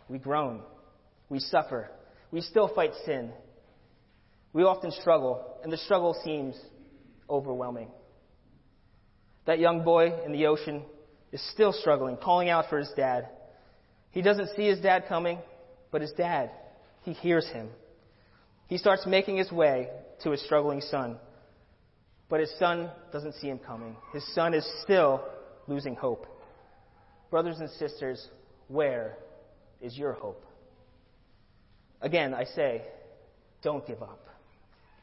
we 0.09 0.19
groan, 0.19 0.63
we 1.29 1.39
suffer, 1.39 1.91
we 2.31 2.41
still 2.41 2.69
fight 2.69 2.95
sin. 3.05 3.33
We 4.53 4.65
often 4.65 4.91
struggle, 4.91 5.59
and 5.63 5.73
the 5.73 5.77
struggle 5.77 6.15
seems 6.25 6.59
overwhelming. 7.29 7.91
That 9.45 9.59
young 9.59 9.85
boy 9.85 10.13
in 10.25 10.33
the 10.33 10.47
ocean 10.47 10.85
is 11.33 11.43
still 11.53 11.73
struggling, 11.73 12.17
calling 12.17 12.49
out 12.49 12.69
for 12.71 12.79
his 12.79 12.91
dad. 12.97 13.29
He 14.11 14.23
doesn't 14.23 14.57
see 14.57 14.67
his 14.67 14.81
dad 14.81 15.07
coming, 15.09 15.39
but 15.91 16.01
his 16.01 16.13
dad, 16.13 16.51
he 17.03 17.13
hears 17.13 17.47
him. 17.49 17.69
He 18.69 18.79
starts 18.79 19.07
making 19.07 19.37
his 19.37 19.51
way 19.53 19.89
to 20.23 20.31
his 20.31 20.43
struggling 20.43 20.81
son. 20.81 21.19
But 22.29 22.41
his 22.41 22.53
son 22.59 22.91
doesn't 23.13 23.35
see 23.37 23.49
him 23.49 23.59
coming. 23.59 23.97
His 24.13 24.27
son 24.35 24.55
is 24.55 24.67
still 24.83 25.23
losing 25.69 25.95
hope. 25.95 26.27
Brothers 27.31 27.59
and 27.61 27.71
sisters, 27.71 28.27
where 28.69 29.17
is 29.81 29.97
your 29.97 30.15
hope? 30.15 30.45
Again, 32.01 32.35
I 32.35 32.45
say, 32.45 32.83
don't 33.63 33.87
give 33.87 34.03
up. 34.03 34.27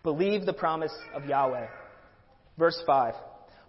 Believe 0.04 0.46
the 0.46 0.54
promise 0.54 0.94
of 1.14 1.26
Yahweh. 1.26 1.68
Verse 2.58 2.82
5 2.86 3.14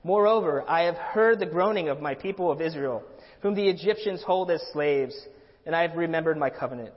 Moreover, 0.03 0.65
I 0.69 0.83
have 0.83 0.97
heard 0.97 1.41
the 1.41 1.47
groaning 1.47 1.89
of 1.89 2.01
my 2.01 2.15
people 2.15 2.51
of 2.51 2.61
Israel, 2.61 3.03
whom 3.41 3.55
the 3.55 3.69
Egyptians 3.69 4.23
hold 4.23 4.51
as 4.51 4.63
slaves, 4.73 5.19
and 5.65 5.75
I 5.75 5.83
have 5.83 5.97
remembered 5.97 6.37
my 6.37 6.51
covenant. 6.51 6.93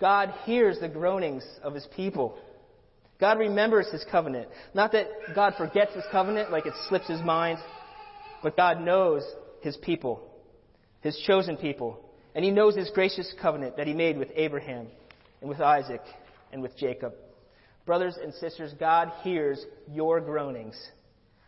God 0.00 0.34
hears 0.44 0.80
the 0.80 0.88
groanings 0.88 1.44
of 1.62 1.74
his 1.74 1.86
people. 1.94 2.36
God 3.20 3.38
remembers 3.38 3.90
his 3.90 4.04
covenant. 4.10 4.48
Not 4.74 4.92
that 4.92 5.06
God 5.34 5.54
forgets 5.56 5.94
his 5.94 6.04
covenant 6.10 6.50
like 6.50 6.66
it 6.66 6.74
slips 6.88 7.08
his 7.08 7.22
mind, 7.22 7.58
but 8.42 8.56
God 8.56 8.80
knows 8.80 9.22
his 9.60 9.76
people, 9.76 10.28
his 11.00 11.16
chosen 11.26 11.56
people. 11.56 12.00
And 12.34 12.44
he 12.44 12.50
knows 12.50 12.74
his 12.74 12.90
gracious 12.90 13.32
covenant 13.40 13.76
that 13.76 13.86
he 13.86 13.94
made 13.94 14.18
with 14.18 14.28
Abraham 14.34 14.88
and 15.40 15.48
with 15.48 15.60
Isaac 15.60 16.02
and 16.52 16.60
with 16.60 16.76
Jacob. 16.76 17.14
Brothers 17.86 18.18
and 18.20 18.34
sisters, 18.34 18.72
God 18.80 19.12
hears 19.22 19.64
your 19.92 20.20
groanings. 20.20 20.76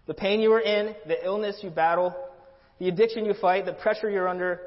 The 0.07 0.15
pain 0.15 0.41
you 0.41 0.53
are 0.53 0.61
in, 0.61 0.95
the 1.09 1.25
illness 1.25 1.59
you 1.63 1.71
battle, 1.71 2.15
the 2.79 2.89
addiction 2.89 3.25
you 3.25 3.35
fight, 3.35 3.67
the 3.67 3.73
pressure 3.73 4.09
you're 4.09 4.29
under, 4.29 4.61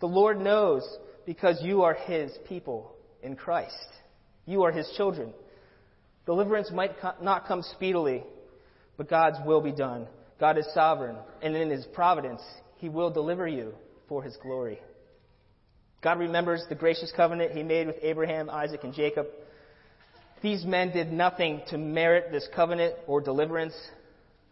the 0.00 0.06
Lord 0.06 0.38
knows 0.38 0.86
because 1.24 1.58
you 1.62 1.82
are 1.82 1.94
his 1.94 2.30
people 2.46 2.94
in 3.22 3.36
Christ. 3.36 3.88
You 4.46 4.62
are 4.62 4.72
his 4.72 4.90
children. 4.96 5.32
Deliverance 6.26 6.70
might 6.70 6.92
not 7.22 7.46
come 7.46 7.62
speedily, 7.62 8.22
but 8.96 9.08
God's 9.08 9.38
will 9.46 9.60
be 9.60 9.72
done. 9.72 10.06
God 10.38 10.58
is 10.58 10.66
sovereign, 10.74 11.16
and 11.42 11.56
in 11.56 11.70
his 11.70 11.84
providence, 11.86 12.42
he 12.76 12.88
will 12.88 13.10
deliver 13.10 13.46
you 13.48 13.74
for 14.08 14.22
his 14.22 14.36
glory. 14.36 14.78
God 16.00 16.18
remembers 16.18 16.64
the 16.68 16.74
gracious 16.74 17.12
covenant 17.16 17.52
he 17.52 17.62
made 17.62 17.86
with 17.86 17.96
Abraham, 18.02 18.48
Isaac, 18.48 18.84
and 18.84 18.94
Jacob. 18.94 19.26
These 20.42 20.64
men 20.64 20.92
did 20.92 21.12
nothing 21.12 21.62
to 21.68 21.78
merit 21.78 22.30
this 22.30 22.48
covenant 22.54 22.94
or 23.06 23.20
deliverance. 23.20 23.74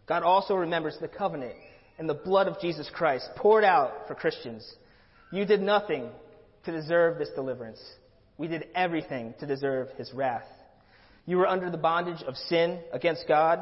God 0.07 0.23
also 0.23 0.55
remembers 0.55 0.97
the 0.99 1.07
covenant 1.07 1.55
and 1.97 2.09
the 2.09 2.13
blood 2.13 2.47
of 2.47 2.59
Jesus 2.59 2.89
Christ 2.93 3.29
poured 3.35 3.63
out 3.63 4.07
for 4.07 4.15
Christians. 4.15 4.69
You 5.31 5.45
did 5.45 5.61
nothing 5.61 6.09
to 6.65 6.71
deserve 6.71 7.17
this 7.17 7.29
deliverance. 7.35 7.81
We 8.37 8.47
did 8.47 8.67
everything 8.75 9.33
to 9.39 9.45
deserve 9.45 9.89
his 9.97 10.13
wrath. 10.13 10.45
You 11.25 11.37
were 11.37 11.47
under 11.47 11.69
the 11.69 11.77
bondage 11.77 12.23
of 12.23 12.35
sin 12.35 12.79
against 12.93 13.27
God, 13.27 13.59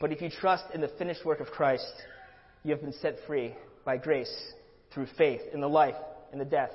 but 0.00 0.12
if 0.12 0.20
you 0.20 0.30
trust 0.30 0.64
in 0.74 0.80
the 0.80 0.88
finished 0.98 1.24
work 1.24 1.40
of 1.40 1.48
Christ, 1.48 1.92
you 2.64 2.70
have 2.72 2.80
been 2.80 2.94
set 2.94 3.18
free 3.26 3.54
by 3.84 3.98
grace 3.98 4.32
through 4.92 5.06
faith 5.16 5.40
in 5.52 5.60
the 5.60 5.68
life 5.68 5.94
and 6.32 6.40
the 6.40 6.44
death 6.44 6.72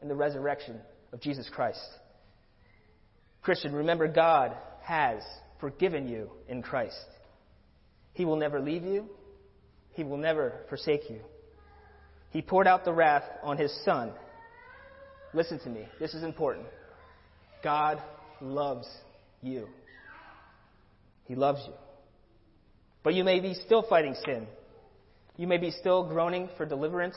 and 0.00 0.10
the 0.10 0.14
resurrection 0.14 0.78
of 1.12 1.20
Jesus 1.20 1.48
Christ. 1.52 1.80
Christian, 3.42 3.74
remember 3.74 4.06
God 4.08 4.54
has 4.82 5.22
forgiven 5.60 6.06
you 6.08 6.30
in 6.48 6.62
Christ. 6.62 6.96
He 8.12 8.24
will 8.24 8.36
never 8.36 8.60
leave 8.60 8.84
you. 8.84 9.08
He 9.92 10.04
will 10.04 10.16
never 10.16 10.60
forsake 10.68 11.10
you. 11.10 11.20
He 12.30 12.42
poured 12.42 12.66
out 12.66 12.84
the 12.84 12.92
wrath 12.92 13.24
on 13.42 13.56
his 13.56 13.72
son. 13.84 14.12
Listen 15.38 15.60
to 15.60 15.70
me. 15.70 15.86
This 16.00 16.14
is 16.14 16.24
important. 16.24 16.66
God 17.62 18.02
loves 18.40 18.88
you. 19.40 19.68
He 21.26 21.36
loves 21.36 21.60
you. 21.64 21.74
But 23.04 23.14
you 23.14 23.22
may 23.22 23.38
be 23.38 23.54
still 23.54 23.84
fighting 23.88 24.16
sin. 24.24 24.48
You 25.36 25.46
may 25.46 25.58
be 25.58 25.70
still 25.70 26.02
groaning 26.02 26.48
for 26.56 26.66
deliverance. 26.66 27.16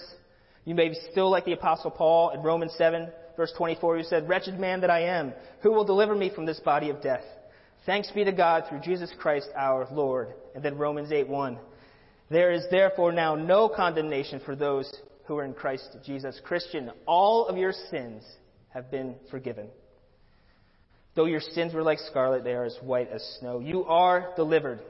You 0.66 0.76
may 0.76 0.90
be 0.90 0.98
still 1.12 1.32
like 1.32 1.46
the 1.46 1.54
Apostle 1.54 1.90
Paul 1.90 2.30
in 2.30 2.44
Romans 2.44 2.76
7, 2.78 3.10
verse 3.36 3.54
24, 3.58 3.98
who 3.98 4.04
said, 4.04 4.30
Wretched 4.30 4.60
man 4.60 4.82
that 4.82 4.92
I 4.92 5.02
am, 5.06 5.34
who 5.64 5.72
will 5.72 5.84
deliver 5.84 6.14
me 6.14 6.30
from 6.30 6.46
this 6.46 6.60
body 6.60 6.92
of 6.92 7.02
death? 7.02 7.24
Thanks 7.88 8.12
be 8.12 8.24
to 8.24 8.32
God 8.32 8.66
through 8.70 8.82
Jesus 8.82 9.12
Christ 9.18 9.48
our 9.58 9.88
Lord. 9.92 10.28
And 10.54 10.64
then 10.64 10.78
Romans 10.78 11.12
8, 11.12 11.28
1. 11.28 11.58
There 12.30 12.52
is 12.52 12.66
therefore 12.70 13.14
now 13.14 13.34
no 13.34 13.68
condemnation 13.68 14.42
for 14.46 14.56
those 14.56 14.94
who 15.32 15.38
are 15.38 15.46
in 15.46 15.54
Christ 15.54 15.96
Jesus. 16.04 16.38
Christian, 16.44 16.92
all 17.06 17.48
of 17.48 17.56
your 17.56 17.72
sins 17.90 18.22
have 18.74 18.92
been 18.92 19.16
forgiven. 19.30 19.70
Though 21.16 21.24
your 21.24 21.40
sins 21.40 21.74
were 21.74 21.84
like 21.84 22.00
scarlet, 22.00 22.44
they 22.44 22.52
are 22.52 22.66
as 22.66 22.78
white 22.82 23.08
as 23.10 23.24
snow. 23.40 23.62
You 23.62 23.86
are 23.86 24.34
delivered. 24.36 24.82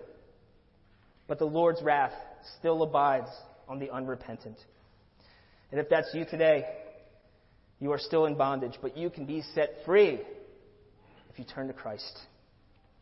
But 1.27 1.37
the 1.37 1.45
Lord's 1.45 1.79
wrath 1.83 2.13
still 2.57 2.81
abides 2.81 3.29
on 3.69 3.77
the 3.77 3.91
unrepentant. 3.91 4.57
And 5.69 5.79
if 5.79 5.89
that's 5.89 6.09
you 6.15 6.25
today, 6.25 6.65
you 7.79 7.91
are 7.91 7.99
still 7.99 8.25
in 8.25 8.33
bondage, 8.33 8.79
but 8.81 8.97
you 8.97 9.11
can 9.11 9.27
be 9.27 9.43
set 9.53 9.75
free 9.85 10.21
if 11.29 11.37
you 11.37 11.45
turn 11.45 11.67
to 11.67 11.73
Christ. 11.73 12.17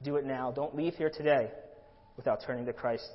Do 0.04 0.17
it 0.17 0.25
now. 0.25 0.52
Don't 0.52 0.75
leave 0.75 0.95
here 0.95 1.10
today 1.10 1.52
without 2.17 2.39
turning 2.45 2.65
to 2.65 2.73
Christ. 2.73 3.10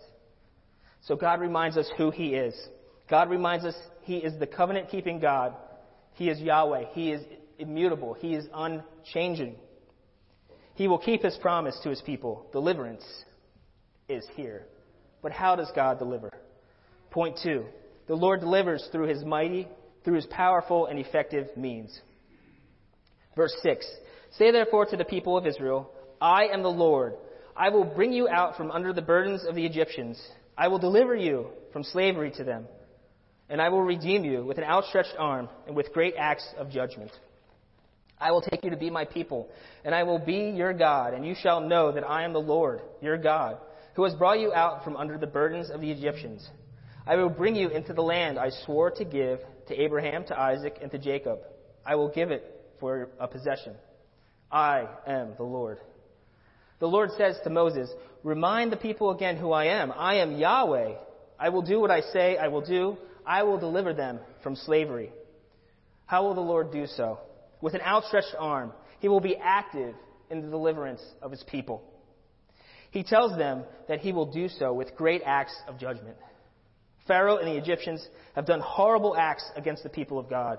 So 1.03 1.15
God 1.15 1.43
reminds 1.43 1.77
us 1.77 1.91
who 1.99 2.11
He 2.11 2.29
is. 2.29 2.55
God 3.11 3.29
reminds 3.29 3.67
us 3.67 3.75
He 4.05 4.19
is 4.19 4.39
the 4.39 4.47
covenant 4.47 4.89
keeping 4.91 5.19
God. 5.19 5.55
He 6.15 6.29
is 6.29 6.39
Yahweh. 6.39 6.87
He 6.93 7.13
is 7.13 7.23
immutable. 7.59 8.15
He 8.15 8.35
is 8.35 8.47
unchanging. 8.55 9.57
He 10.75 10.89
will 10.89 10.99
keep 10.99 11.23
His 11.23 11.37
promise 11.37 11.79
to 11.83 11.91
His 11.91 12.01
people. 12.03 12.47
Deliverance 12.53 13.05
is 14.09 14.25
here. 14.35 14.67
But 15.23 15.33
how 15.33 15.57
does 15.57 15.71
God 15.75 15.99
deliver? 15.99 16.31
Point 17.11 17.39
two 17.43 17.65
the 18.07 18.15
Lord 18.15 18.41
delivers 18.41 18.87
through 18.93 19.09
his 19.09 19.25
mighty, 19.25 19.67
through 20.05 20.17
his 20.17 20.27
powerful 20.27 20.87
and 20.87 20.99
effective 20.99 21.49
means. 21.57 21.99
Verse 23.35 23.55
6 23.63 23.87
Say 24.39 24.51
therefore 24.51 24.87
to 24.87 24.97
the 24.97 25.05
people 25.05 25.39
of 25.39 25.47
Israel, 25.47 25.91
I 26.21 26.47
am 26.47 26.63
the 26.63 26.69
Lord. 26.69 27.15
I 27.57 27.71
will 27.71 27.85
bring 27.85 28.13
you 28.13 28.29
out 28.29 28.57
from 28.57 28.71
under 28.71 28.93
the 28.93 29.03
burdens 29.03 29.45
of 29.49 29.55
the 29.55 29.65
Egyptians. 29.65 30.21
I 30.59 30.69
will 30.69 30.79
deliver 30.79 31.15
you 31.15 31.47
from 31.73 31.85
slavery 31.85 32.33
to 32.33 32.45
them. 32.45 32.67
And 33.55 33.63
I 33.63 33.69
will 33.69 33.83
redeem 33.83 34.25
you 34.25 34.45
with 34.45 34.59
an 34.59 34.65
outstretched 34.65 35.15
arm 35.17 35.49
and 35.69 35.77
with 35.77 35.93
great 35.93 36.15
acts 36.19 36.45
of 36.59 36.73
judgment. 36.73 37.13
I 38.19 38.33
will 38.33 38.41
take 38.41 38.65
you 38.65 38.71
to 38.71 38.77
be 38.77 38.91
my 38.91 39.05
people, 39.05 39.49
and 39.85 39.95
I 39.95 40.03
will 40.03 40.19
be 40.19 40.51
your 40.51 40.73
God, 40.73 41.15
and 41.15 41.25
you 41.25 41.37
shall 41.41 41.61
know 41.61 41.93
that 41.93 42.03
I 42.03 42.25
am 42.25 42.33
the 42.33 42.41
Lord, 42.41 42.81
your 43.01 43.17
God, 43.17 43.59
who 43.95 44.03
has 44.03 44.15
brought 44.15 44.41
you 44.41 44.53
out 44.53 44.83
from 44.83 44.97
under 44.97 45.19
the 45.19 45.29
burdens 45.29 45.71
of 45.71 45.81
the 45.81 45.89
Egyptians. 45.89 46.45
I 47.07 47.15
will 47.15 47.29
bring 47.29 47.55
you 47.55 47.69
into 47.69 47.93
the 47.93 48.03
land 48.03 48.41
I 48.41 48.51
swore 48.67 48.91
to 48.91 49.05
give 49.05 49.39
to 49.69 49.81
Abraham, 49.81 50.25
to 50.25 50.37
Isaac, 50.37 50.79
and 50.83 50.91
to 50.91 50.99
Jacob. 50.99 51.39
I 51.87 51.95
will 51.95 52.09
give 52.09 52.33
it 52.33 52.61
for 52.81 53.11
a 53.21 53.29
possession. 53.29 53.75
I 54.51 54.89
am 55.07 55.35
the 55.37 55.45
Lord. 55.45 55.79
The 56.81 56.89
Lord 56.89 57.11
says 57.17 57.37
to 57.45 57.51
Moses, 57.51 57.89
Remind 58.25 58.73
the 58.73 58.77
people 58.77 59.13
again 59.13 59.37
who 59.37 59.53
I 59.53 59.67
am. 59.67 59.93
I 59.95 60.17
am 60.17 60.39
Yahweh. 60.39 60.95
I 61.39 61.49
will 61.51 61.63
do 61.63 61.79
what 61.79 61.93
I 61.93 62.01
say 62.01 62.37
I 62.37 62.49
will 62.49 62.61
do. 62.61 62.99
I 63.27 63.43
will 63.43 63.59
deliver 63.59 63.93
them 63.93 64.21
from 64.43 64.57
slavery. 64.57 65.11
How 66.07 66.25
will 66.25 66.35
the 66.35 66.41
Lord 66.41 66.71
do 66.73 66.87
so? 66.87 67.19
With 67.61 67.75
an 67.75 67.81
outstretched 67.81 68.35
arm. 68.39 68.73
He 69.01 69.09
will 69.09 69.21
be 69.21 69.37
active 69.37 69.95
in 70.31 70.43
the 70.43 70.49
deliverance 70.49 71.03
of 71.23 71.31
his 71.31 71.43
people. 71.45 71.83
He 72.91 73.03
tells 73.03 73.37
them 73.37 73.65
that 73.89 74.01
he 74.01 74.13
will 74.13 74.27
do 74.27 74.49
so 74.49 74.73
with 74.73 74.95
great 74.97 75.23
acts 75.25 75.55
of 75.67 75.79
judgment. 75.79 76.17
Pharaoh 77.07 77.39
and 77.39 77.49
the 77.49 77.57
Egyptians 77.57 78.07
have 78.35 78.47
done 78.47 78.61
horrible 78.61 79.17
acts 79.17 79.45
against 79.57 79.83
the 79.83 79.89
people 79.89 80.19
of 80.19 80.31
God. 80.31 80.59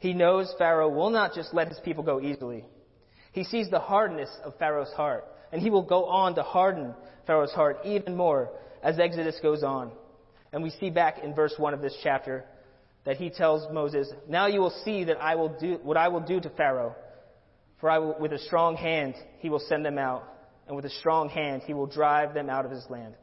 He 0.00 0.12
knows 0.12 0.52
Pharaoh 0.58 0.88
will 0.88 1.10
not 1.10 1.34
just 1.34 1.54
let 1.54 1.68
his 1.68 1.78
people 1.84 2.02
go 2.02 2.20
easily. 2.20 2.64
He 3.32 3.44
sees 3.44 3.70
the 3.70 3.80
hardness 3.80 4.30
of 4.44 4.58
Pharaoh's 4.58 4.92
heart, 4.92 5.24
and 5.52 5.60
he 5.60 5.70
will 5.70 5.82
go 5.82 6.06
on 6.06 6.34
to 6.34 6.42
harden 6.42 6.94
Pharaoh's 7.26 7.52
heart 7.52 7.78
even 7.84 8.16
more 8.16 8.50
as 8.82 8.98
Exodus 8.98 9.38
goes 9.42 9.62
on. 9.62 9.92
And 10.54 10.62
we 10.62 10.70
see 10.70 10.88
back 10.88 11.18
in 11.18 11.34
verse 11.34 11.52
1 11.58 11.74
of 11.74 11.82
this 11.82 11.96
chapter 12.04 12.44
that 13.04 13.16
he 13.16 13.28
tells 13.28 13.70
Moses, 13.72 14.08
Now 14.28 14.46
you 14.46 14.60
will 14.60 14.74
see 14.84 15.02
that 15.02 15.20
I 15.20 15.34
will 15.34 15.48
do 15.48 15.80
what 15.82 15.96
I 15.96 16.06
will 16.06 16.20
do 16.20 16.40
to 16.40 16.48
Pharaoh. 16.48 16.94
For 17.80 17.90
I 17.90 17.98
will, 17.98 18.16
with 18.20 18.32
a 18.32 18.38
strong 18.38 18.76
hand 18.76 19.16
he 19.40 19.50
will 19.50 19.58
send 19.58 19.84
them 19.84 19.98
out, 19.98 20.22
and 20.68 20.76
with 20.76 20.84
a 20.84 20.90
strong 20.90 21.28
hand 21.28 21.62
he 21.66 21.74
will 21.74 21.88
drive 21.88 22.34
them 22.34 22.48
out 22.48 22.64
of 22.64 22.70
his 22.70 22.86
land. 22.88 23.14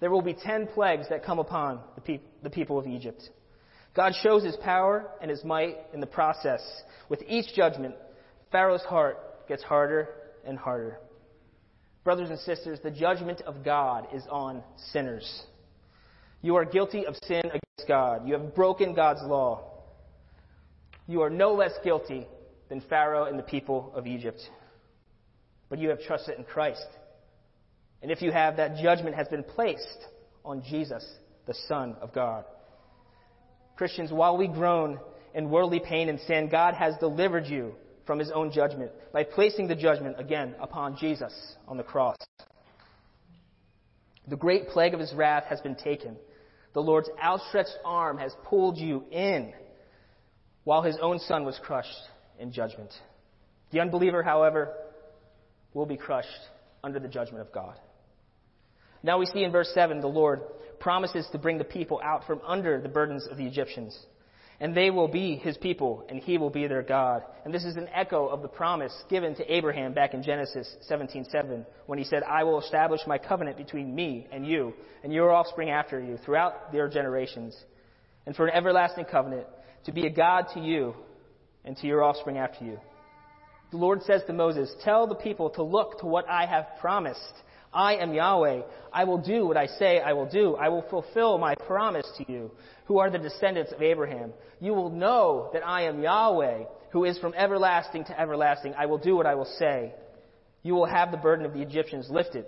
There 0.00 0.10
will 0.10 0.20
be 0.20 0.34
ten 0.34 0.66
plagues 0.66 1.06
that 1.10 1.24
come 1.24 1.38
upon 1.38 1.80
the, 1.94 2.20
the 2.42 2.50
people 2.50 2.76
of 2.76 2.88
Egypt. 2.88 3.22
God 3.94 4.14
shows 4.20 4.42
his 4.42 4.56
power 4.56 5.08
and 5.22 5.30
his 5.30 5.44
might 5.44 5.76
in 5.94 6.00
the 6.00 6.06
process. 6.06 6.60
With 7.08 7.22
each 7.28 7.54
judgment, 7.54 7.94
Pharaoh's 8.50 8.82
heart 8.82 9.46
gets 9.46 9.62
harder 9.62 10.08
and 10.44 10.58
harder. 10.58 10.98
Brothers 12.02 12.30
and 12.30 12.38
sisters, 12.40 12.80
the 12.82 12.90
judgment 12.90 13.42
of 13.42 13.64
God 13.64 14.08
is 14.12 14.24
on 14.28 14.64
sinners. 14.92 15.44
You 16.40 16.56
are 16.56 16.64
guilty 16.64 17.04
of 17.06 17.16
sin 17.24 17.42
against 17.44 17.88
God. 17.88 18.26
You 18.26 18.34
have 18.34 18.54
broken 18.54 18.94
God's 18.94 19.22
law. 19.22 19.64
You 21.06 21.22
are 21.22 21.30
no 21.30 21.54
less 21.54 21.72
guilty 21.82 22.26
than 22.68 22.80
Pharaoh 22.82 23.24
and 23.24 23.38
the 23.38 23.42
people 23.42 23.92
of 23.94 24.06
Egypt. 24.06 24.40
But 25.68 25.78
you 25.78 25.88
have 25.88 26.00
trusted 26.02 26.38
in 26.38 26.44
Christ. 26.44 26.86
And 28.02 28.10
if 28.10 28.22
you 28.22 28.30
have, 28.30 28.56
that 28.56 28.76
judgment 28.76 29.16
has 29.16 29.26
been 29.28 29.42
placed 29.42 30.06
on 30.44 30.62
Jesus, 30.62 31.04
the 31.46 31.54
Son 31.66 31.96
of 32.00 32.12
God. 32.12 32.44
Christians, 33.76 34.12
while 34.12 34.36
we 34.36 34.46
groan 34.48 34.98
in 35.34 35.50
worldly 35.50 35.80
pain 35.80 36.08
and 36.08 36.20
sin, 36.20 36.48
God 36.48 36.74
has 36.74 36.94
delivered 37.00 37.46
you 37.46 37.74
from 38.06 38.18
his 38.18 38.30
own 38.30 38.50
judgment 38.52 38.90
by 39.12 39.24
placing 39.24 39.68
the 39.68 39.74
judgment 39.74 40.16
again 40.18 40.54
upon 40.60 40.96
Jesus 40.96 41.32
on 41.66 41.76
the 41.76 41.82
cross. 41.82 42.16
The 44.28 44.36
great 44.36 44.68
plague 44.68 44.94
of 44.94 45.00
his 45.00 45.12
wrath 45.14 45.44
has 45.48 45.60
been 45.60 45.74
taken. 45.74 46.16
The 46.78 46.84
Lord's 46.84 47.10
outstretched 47.20 47.76
arm 47.84 48.18
has 48.18 48.32
pulled 48.44 48.78
you 48.78 49.02
in 49.10 49.52
while 50.62 50.82
his 50.82 50.96
own 51.02 51.18
son 51.18 51.44
was 51.44 51.58
crushed 51.60 51.90
in 52.38 52.52
judgment. 52.52 52.92
The 53.72 53.80
unbeliever, 53.80 54.22
however, 54.22 54.72
will 55.74 55.86
be 55.86 55.96
crushed 55.96 56.28
under 56.84 57.00
the 57.00 57.08
judgment 57.08 57.40
of 57.40 57.52
God. 57.52 57.74
Now 59.02 59.18
we 59.18 59.26
see 59.26 59.42
in 59.42 59.50
verse 59.50 59.72
7 59.74 60.00
the 60.00 60.06
Lord 60.06 60.42
promises 60.78 61.26
to 61.32 61.38
bring 61.38 61.58
the 61.58 61.64
people 61.64 62.00
out 62.00 62.24
from 62.28 62.40
under 62.46 62.80
the 62.80 62.88
burdens 62.88 63.26
of 63.28 63.38
the 63.38 63.46
Egyptians. 63.48 63.98
And 64.60 64.74
they 64.74 64.90
will 64.90 65.06
be 65.06 65.36
his 65.36 65.56
people, 65.56 66.04
and 66.08 66.20
he 66.20 66.36
will 66.36 66.50
be 66.50 66.66
their 66.66 66.82
God. 66.82 67.22
And 67.44 67.54
this 67.54 67.64
is 67.64 67.76
an 67.76 67.88
echo 67.94 68.26
of 68.26 68.42
the 68.42 68.48
promise 68.48 68.92
given 69.08 69.36
to 69.36 69.54
Abraham 69.54 69.92
back 69.92 70.14
in 70.14 70.22
Genesis 70.24 70.68
17:7, 70.90 71.64
when 71.86 71.98
he 71.98 72.04
said, 72.04 72.24
"I 72.24 72.42
will 72.42 72.58
establish 72.58 73.06
my 73.06 73.18
covenant 73.18 73.56
between 73.56 73.94
me 73.94 74.26
and 74.32 74.44
you, 74.44 74.74
and 75.04 75.12
your 75.12 75.30
offspring 75.32 75.70
after 75.70 76.00
you, 76.00 76.16
throughout 76.16 76.72
their 76.72 76.88
generations, 76.88 77.56
and 78.26 78.34
for 78.34 78.46
an 78.46 78.54
everlasting 78.54 79.04
covenant, 79.04 79.46
to 79.84 79.92
be 79.92 80.06
a 80.06 80.10
God 80.10 80.48
to 80.54 80.60
you 80.60 80.96
and 81.64 81.76
to 81.76 81.86
your 81.86 82.02
offspring 82.02 82.38
after 82.38 82.64
you." 82.64 82.80
The 83.70 83.76
Lord 83.76 84.02
says 84.02 84.24
to 84.24 84.32
Moses, 84.32 84.74
"Tell 84.82 85.06
the 85.06 85.14
people 85.14 85.50
to 85.50 85.62
look 85.62 86.00
to 86.00 86.06
what 86.06 86.28
I 86.28 86.46
have 86.46 86.66
promised." 86.80 87.44
I 87.72 87.96
am 87.96 88.14
Yahweh. 88.14 88.62
I 88.92 89.04
will 89.04 89.18
do 89.18 89.46
what 89.46 89.56
I 89.56 89.66
say 89.66 90.00
I 90.00 90.12
will 90.12 90.28
do. 90.28 90.56
I 90.56 90.68
will 90.68 90.84
fulfill 90.88 91.38
my 91.38 91.54
promise 91.54 92.06
to 92.18 92.32
you, 92.32 92.50
who 92.86 92.98
are 92.98 93.10
the 93.10 93.18
descendants 93.18 93.72
of 93.72 93.82
Abraham. 93.82 94.32
You 94.60 94.72
will 94.74 94.90
know 94.90 95.50
that 95.52 95.66
I 95.66 95.82
am 95.82 96.02
Yahweh, 96.02 96.64
who 96.90 97.04
is 97.04 97.18
from 97.18 97.34
everlasting 97.34 98.04
to 98.06 98.18
everlasting. 98.18 98.74
I 98.76 98.86
will 98.86 98.98
do 98.98 99.16
what 99.16 99.26
I 99.26 99.34
will 99.34 99.52
say. 99.58 99.92
You 100.62 100.74
will 100.74 100.86
have 100.86 101.10
the 101.10 101.16
burden 101.16 101.44
of 101.44 101.52
the 101.52 101.62
Egyptians 101.62 102.08
lifted 102.10 102.46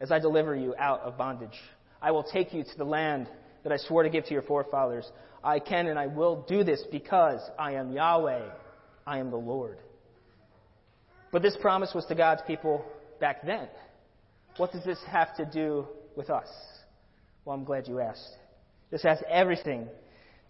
as 0.00 0.10
I 0.10 0.18
deliver 0.18 0.54
you 0.54 0.74
out 0.78 1.00
of 1.00 1.16
bondage. 1.16 1.58
I 2.00 2.10
will 2.10 2.24
take 2.24 2.52
you 2.52 2.62
to 2.64 2.78
the 2.78 2.84
land 2.84 3.28
that 3.62 3.72
I 3.72 3.76
swore 3.76 4.02
to 4.02 4.10
give 4.10 4.24
to 4.26 4.32
your 4.32 4.42
forefathers. 4.42 5.10
I 5.42 5.58
can 5.58 5.86
and 5.86 5.98
I 5.98 6.06
will 6.06 6.44
do 6.48 6.64
this 6.64 6.82
because 6.90 7.40
I 7.58 7.74
am 7.74 7.92
Yahweh. 7.92 8.48
I 9.06 9.18
am 9.18 9.30
the 9.30 9.36
Lord. 9.36 9.78
But 11.30 11.42
this 11.42 11.56
promise 11.60 11.92
was 11.94 12.04
to 12.06 12.14
God's 12.14 12.42
people 12.46 12.84
back 13.20 13.44
then. 13.44 13.68
What 14.56 14.72
does 14.72 14.84
this 14.84 14.98
have 15.08 15.36
to 15.36 15.44
do 15.44 15.86
with 16.16 16.30
us? 16.30 16.48
Well, 17.44 17.56
I'm 17.56 17.64
glad 17.64 17.86
you 17.86 18.00
asked. 18.00 18.36
This 18.90 19.02
has 19.02 19.18
everything 19.28 19.86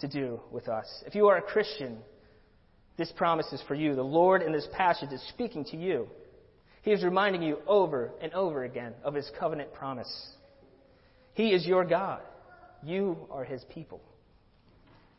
to 0.01 0.09
do 0.09 0.40
with 0.51 0.69
us. 0.69 0.87
If 1.07 1.14
you 1.14 1.27
are 1.29 1.38
a 1.38 1.42
Christian, 1.42 1.99
this 2.97 3.12
promise 3.12 3.53
is 3.53 3.62
for 3.66 3.75
you. 3.75 3.95
The 3.95 4.03
Lord 4.03 4.42
in 4.42 4.53
this 4.53 4.69
passage 4.73 5.12
is 5.12 5.23
speaking 5.31 5.64
to 5.66 5.77
you. 5.77 6.09
He 6.83 6.92
is 6.92 7.03
reminding 7.03 7.42
you 7.42 7.59
over 7.66 8.12
and 8.21 8.33
over 8.33 8.64
again 8.64 8.95
of 9.03 9.14
his 9.14 9.31
covenant 9.38 9.73
promise. 9.75 10.31
He 11.35 11.49
is 11.49 11.66
your 11.66 11.85
God. 11.85 12.21
You 12.83 13.19
are 13.31 13.45
his 13.45 13.64
people. 13.75 14.01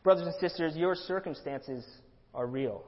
Brothers 0.02 0.26
and 0.26 0.34
sisters, 0.40 0.76
your 0.76 0.94
circumstances 0.94 1.84
are 2.34 2.46
real. 2.46 2.84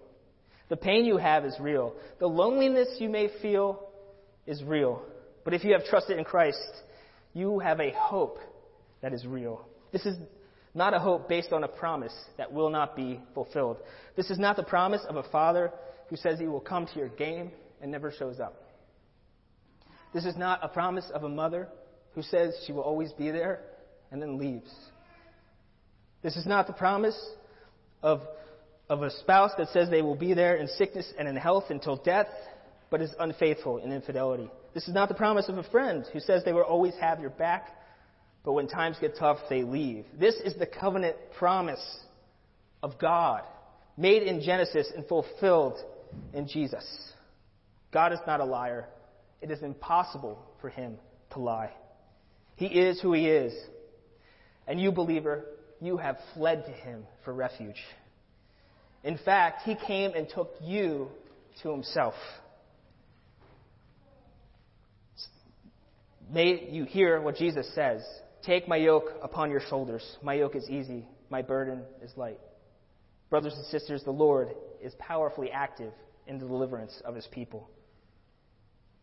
The 0.69 0.77
pain 0.77 1.05
you 1.05 1.19
have 1.19 1.45
is 1.45 1.55
real. 1.61 1.95
The 2.21 2.27
loneliness 2.27 2.89
you 2.99 3.09
may 3.09 3.29
feel 3.43 3.89
is 4.47 4.63
real. 4.65 5.03
But 5.45 5.55
if 5.55 5.65
you 5.65 5.73
have 5.73 5.85
trusted 5.85 6.19
in 6.19 6.25
Christ, 6.25 6.59
you 7.33 7.59
have 7.61 7.81
a 7.81 7.93
hope 7.93 8.39
that 9.03 9.13
is 9.13 9.27
real. 9.27 9.67
This 9.93 10.07
is 10.07 10.17
not 10.75 10.95
a 10.95 10.99
hope 10.99 11.29
based 11.29 11.53
on 11.53 11.65
a 11.65 11.69
promise 11.69 12.15
that 12.37 12.53
will 12.53 12.71
not 12.71 12.95
be 12.95 13.21
fulfilled. 13.35 13.79
This 14.17 14.31
is 14.31 14.39
not 14.39 14.57
the 14.57 14.63
promise 14.63 15.03
of 15.09 15.17
a 15.17 15.23
father 15.25 15.73
who 16.09 16.17
says 16.17 16.39
he 16.39 16.47
will 16.47 16.61
come 16.61 16.87
to 16.87 16.99
your 16.99 17.09
game 17.09 17.51
and 17.81 17.91
never 17.91 18.13
shows 18.13 18.41
up. 18.41 18.55
This 20.13 20.25
is 20.25 20.37
not 20.37 20.61
a 20.63 20.69
promise 20.69 21.09
of 21.15 21.25
a 21.25 21.29
mother 21.29 21.69
who 22.15 22.23
says 22.23 22.55
she 22.67 22.73
will 22.73 22.83
always 22.83 23.13
be 23.13 23.31
there 23.31 23.61
and 24.11 24.21
then 24.21 24.39
leaves. 24.39 24.71
This 26.23 26.37
is 26.37 26.47
not 26.47 26.67
the 26.67 26.73
promise 26.73 27.19
of, 28.03 28.21
of 28.89 29.03
a 29.03 29.11
spouse 29.11 29.53
that 29.59 29.69
says 29.69 29.89
they 29.89 30.03
will 30.03 30.17
be 30.17 30.35
there 30.35 30.57
in 30.57 30.69
sickness 30.69 31.13
and 31.19 31.29
in 31.29 31.37
health 31.37 31.65
until 31.71 31.97
death, 31.97 32.27
but 32.91 33.01
is 33.01 33.15
unfaithful 33.19 33.79
in 33.79 33.93
infidelity. 33.93 34.51
This 34.75 34.87
is 34.87 34.95
not 34.95 35.09
the 35.09 35.15
promise 35.15 35.49
of 35.49 35.59
a 35.59 35.63
friend 35.65 36.05
who 36.13 36.21
says 36.21 36.45
they 36.45 36.53
will 36.53 36.63
always 36.63 36.95
have 37.01 37.21
your 37.21 37.31
back, 37.31 37.69
but 38.45 38.53
when 38.53 38.69
times 38.69 38.97
get 39.01 39.17
tough, 39.19 39.39
they 39.49 39.63
leave. 39.63 40.05
This 40.19 40.37
is 40.37 40.55
the 40.55 40.67
covenant 40.67 41.17
promise 41.39 41.85
of 42.83 42.99
God, 42.99 43.43
made 43.97 44.23
in 44.23 44.41
Genesis 44.41 44.91
and 44.95 45.07
fulfilled 45.07 45.79
in 46.33 46.49
Jesus. 46.49 47.13
God 47.93 48.13
is 48.13 48.21
not 48.27 48.41
a 48.41 48.45
liar. 48.45 48.87
It 49.43 49.51
is 49.51 49.63
impossible 49.63 50.39
for 50.61 50.69
him 50.69 50.97
to 51.33 51.41
lie. 51.41 51.73
He 52.57 52.67
is 52.67 53.01
who 53.01 53.13
he 53.13 53.27
is. 53.27 53.55
And 54.67 54.81
you, 54.81 54.93
believer, 54.93 55.45
you 55.81 55.97
have 55.97 56.19
fled 56.35 56.65
to 56.67 56.73
him 56.73 57.07
for 57.25 57.33
refuge. 57.33 57.83
In 59.03 59.19
fact, 59.19 59.63
he 59.65 59.75
came 59.75 60.13
and 60.15 60.29
took 60.29 60.53
you 60.63 61.09
to 61.63 61.71
himself. 61.71 62.15
May 66.33 66.69
you 66.71 66.85
hear 66.85 67.21
what 67.21 67.37
Jesus 67.37 67.69
says 67.75 68.03
Take 68.43 68.69
my 68.69 68.77
yoke 68.77 69.13
upon 69.23 69.51
your 69.51 69.61
shoulders. 69.61 70.17
My 70.23 70.35
yoke 70.35 70.57
is 70.57 70.69
easy, 70.71 71.05
my 71.29 71.43
burden 71.43 71.83
is 72.03 72.11
light. 72.17 72.39
Brothers 73.29 73.55
and 73.55 73.67
sisters, 73.67 74.03
the 74.05 74.11
Lord 74.11 74.55
is 74.83 74.95
powerfully 74.99 75.51
active 75.51 75.93
in 76.27 76.39
the 76.39 76.47
deliverance 76.47 77.03
of 77.05 77.15
his 77.15 77.27
people. 77.31 77.69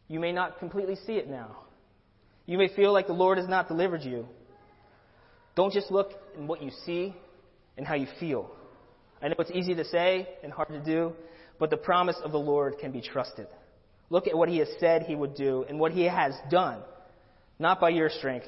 You 0.07 0.19
may 0.19 0.31
not 0.31 0.57
completely 0.59 0.95
see 1.05 1.13
it 1.13 1.29
now. 1.29 1.57
You 2.45 2.57
may 2.57 2.73
feel 2.75 2.93
like 2.93 3.07
the 3.07 3.13
Lord 3.13 3.37
has 3.37 3.47
not 3.47 3.67
delivered 3.67 4.01
you. 4.01 4.25
Don't 5.55 5.73
just 5.73 5.91
look 5.91 6.13
in 6.37 6.47
what 6.47 6.63
you 6.63 6.71
see 6.85 7.13
and 7.77 7.85
how 7.85 7.95
you 7.95 8.07
feel. 8.19 8.49
I 9.21 9.27
know 9.27 9.35
it's 9.39 9.51
easy 9.51 9.75
to 9.75 9.85
say 9.85 10.27
and 10.43 10.51
hard 10.51 10.69
to 10.69 10.79
do, 10.79 11.13
but 11.59 11.69
the 11.69 11.77
promise 11.77 12.17
of 12.23 12.31
the 12.31 12.39
Lord 12.39 12.79
can 12.79 12.91
be 12.91 13.01
trusted. 13.01 13.47
Look 14.09 14.27
at 14.27 14.37
what 14.37 14.49
he 14.49 14.57
has 14.59 14.69
said 14.79 15.03
he 15.03 15.15
would 15.15 15.35
do 15.35 15.65
and 15.67 15.79
what 15.79 15.91
he 15.91 16.03
has 16.03 16.33
done. 16.49 16.81
Not 17.59 17.79
by 17.79 17.89
your 17.89 18.09
strength, 18.09 18.47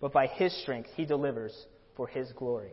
but 0.00 0.12
by 0.12 0.26
His 0.26 0.54
strength, 0.62 0.90
He 0.94 1.04
delivers 1.04 1.54
for 1.96 2.06
His 2.06 2.30
glory. 2.32 2.72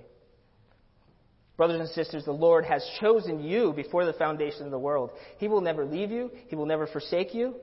Brothers 1.58 1.80
and 1.80 1.90
sisters, 1.90 2.24
the 2.24 2.32
Lord 2.32 2.66
has 2.66 2.88
chosen 3.00 3.44
you 3.44 3.74
before 3.74 4.06
the 4.06 4.14
foundation 4.14 4.66
of 4.66 4.72
the 4.72 4.80
world. 4.80 5.12
He 5.40 5.48
will 5.48 5.62
never 5.62 5.86
leave 5.86 6.12
you, 6.12 6.32
He 6.48 6.56
will 6.56 6.68
never 6.68 6.88
forsake 6.88 7.34
you. 7.34 7.56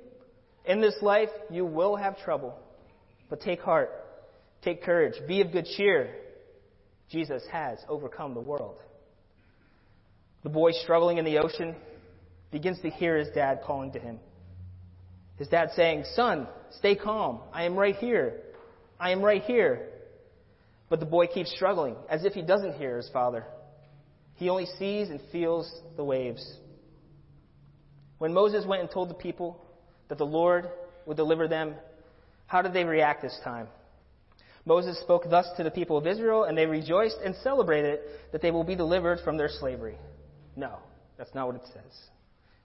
In 0.65 0.81
this 0.81 0.97
life, 1.01 1.29
you 1.51 1.65
will 1.65 1.95
have 1.97 2.19
trouble. 2.19 2.59
But 3.31 3.41
take 3.41 3.61
heart, 3.61 3.91
take 4.63 4.83
courage, 4.83 5.15
be 5.29 5.41
of 5.41 5.53
good 5.53 5.67
cheer. 5.77 6.15
Jesus 7.11 7.43
has 7.53 7.79
overcome 7.89 8.35
the 8.35 8.41
world. 8.41 8.79
The 10.43 10.51
boy 10.51 10.73
struggling 10.73 11.19
in 11.19 11.25
the 11.25 11.39
ocean 11.39 11.75
begins 12.51 12.81
to 12.83 12.91
hear 12.91 13.17
his 13.17 13.29
dad 13.35 13.61
calling 13.65 13.93
to 13.93 13.99
him. 13.99 14.19
His 15.37 15.49
dad 15.49 15.71
saying, 15.75 16.05
Son, 16.15 16.47
stay 16.79 16.95
calm. 16.95 17.41
I 17.53 17.65
am 17.65 17.77
right 17.77 17.97
here. 17.97 18.41
I 18.99 19.11
am 19.11 19.23
right 19.23 19.43
here. 19.43 19.89
But 20.89 21.01
the 21.01 21.07
boy 21.07 21.27
keeps 21.27 21.51
struggling, 21.51 21.97
as 22.09 22.25
if 22.25 22.35
he 22.35 22.43
doesn't 22.43 22.75
hear 22.75 22.97
his 22.97 23.09
father. 23.13 23.45
He 24.37 24.49
only 24.49 24.67
sees 24.79 25.11
and 25.11 25.21
feels 25.33 25.71
the 25.97 26.05
waves. 26.05 26.59
When 28.19 28.33
Moses 28.33 28.65
went 28.67 28.83
and 28.83 28.91
told 28.91 29.11
the 29.11 29.15
people 29.15 29.61
that 30.09 30.19
the 30.19 30.27
Lord 30.27 30.69
would 31.07 31.17
deliver 31.17 31.49
them, 31.49 31.75
how 32.47 32.63
did 32.63 32.73
they 32.73 32.85
react 32.85 33.23
this 33.23 33.39
time? 33.43 33.69
Moses 34.67 34.99
spoke 35.01 35.29
thus 35.29 35.47
to 35.57 35.63
the 35.63 35.71
people 35.71 35.99
of 35.99 36.07
Israel, 36.07 36.45
and 36.45 36.57
they 36.57 36.67
rejoiced 36.67 37.19
and 37.25 37.35
celebrated 37.43 38.01
that 38.33 38.41
they 38.41 38.51
will 38.51 38.65
be 38.65 38.75
delivered 38.77 39.21
from 39.25 39.37
their 39.37 39.49
slavery. 39.49 39.97
No, 40.57 40.79
that's 41.19 41.35
not 41.35 41.47
what 41.47 41.57
it 41.57 41.67
says. 41.73 41.93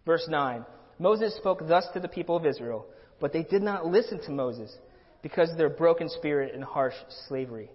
Verse 0.05 0.25
9 0.29 0.65
Moses 0.99 1.35
spoke 1.37 1.65
thus 1.67 1.87
to 1.93 1.99
the 1.99 2.07
people 2.07 2.35
of 2.35 2.45
Israel, 2.45 2.85
but 3.19 3.33
they 3.33 3.43
did 3.43 3.63
not 3.63 3.85
listen 3.85 4.21
to 4.25 4.31
Moses 4.31 4.75
because 5.21 5.49
of 5.49 5.57
their 5.57 5.69
broken 5.69 6.09
spirit 6.09 6.53
and 6.53 6.63
harsh 6.63 6.93
slavery. 7.27 7.69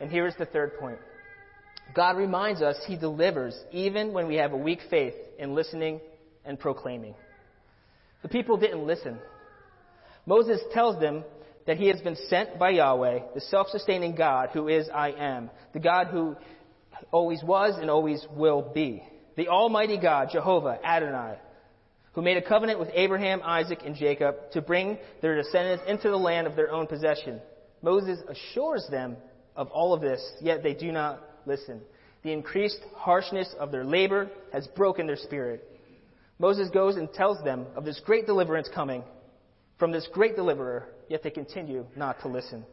And 0.00 0.10
here 0.10 0.26
is 0.26 0.34
the 0.38 0.46
third 0.46 0.78
point 0.78 0.98
God 1.94 2.16
reminds 2.16 2.62
us 2.62 2.76
He 2.86 2.96
delivers 2.96 3.56
even 3.72 4.12
when 4.12 4.28
we 4.28 4.36
have 4.36 4.52
a 4.52 4.56
weak 4.56 4.80
faith 4.88 5.14
in 5.38 5.54
listening 5.54 6.00
and 6.44 6.58
proclaiming. 6.58 7.14
The 8.22 8.28
people 8.28 8.56
didn't 8.56 8.86
listen. 8.86 9.18
Moses 10.24 10.60
tells 10.72 11.00
them 11.00 11.24
that 11.66 11.76
he 11.76 11.88
has 11.88 12.00
been 12.00 12.16
sent 12.28 12.58
by 12.58 12.70
Yahweh, 12.70 13.20
the 13.34 13.40
self 13.40 13.68
sustaining 13.68 14.14
God 14.14 14.50
who 14.52 14.68
is 14.68 14.88
I 14.92 15.10
am, 15.10 15.50
the 15.72 15.80
God 15.80 16.08
who 16.08 16.36
always 17.10 17.42
was 17.42 17.76
and 17.80 17.90
always 17.90 18.24
will 18.30 18.62
be. 18.74 19.02
the 19.36 19.48
Almighty 19.48 19.98
God, 19.98 20.30
Jehovah, 20.32 20.78
Adonai, 20.82 21.36
who 22.16 22.22
made 22.22 22.38
a 22.38 22.42
covenant 22.42 22.80
with 22.80 22.88
Abraham, 22.94 23.42
Isaac, 23.44 23.80
and 23.84 23.94
Jacob 23.94 24.36
to 24.52 24.62
bring 24.62 24.96
their 25.20 25.36
descendants 25.36 25.84
into 25.86 26.08
the 26.08 26.16
land 26.16 26.46
of 26.46 26.56
their 26.56 26.72
own 26.72 26.86
possession. 26.86 27.42
Moses 27.82 28.18
assures 28.26 28.86
them 28.90 29.18
of 29.54 29.68
all 29.68 29.92
of 29.92 30.00
this, 30.00 30.26
yet 30.40 30.62
they 30.62 30.72
do 30.72 30.90
not 30.90 31.20
listen. 31.44 31.82
The 32.22 32.32
increased 32.32 32.80
harshness 32.96 33.54
of 33.60 33.70
their 33.70 33.84
labor 33.84 34.30
has 34.50 34.66
broken 34.68 35.06
their 35.06 35.16
spirit. 35.16 35.62
Moses 36.38 36.70
goes 36.70 36.96
and 36.96 37.12
tells 37.12 37.44
them 37.44 37.66
of 37.76 37.84
this 37.84 38.00
great 38.02 38.24
deliverance 38.24 38.70
coming 38.74 39.04
from 39.78 39.92
this 39.92 40.08
great 40.10 40.36
deliverer, 40.36 40.88
yet 41.10 41.22
they 41.22 41.30
continue 41.30 41.84
not 41.96 42.18
to 42.22 42.28
listen. 42.28 42.64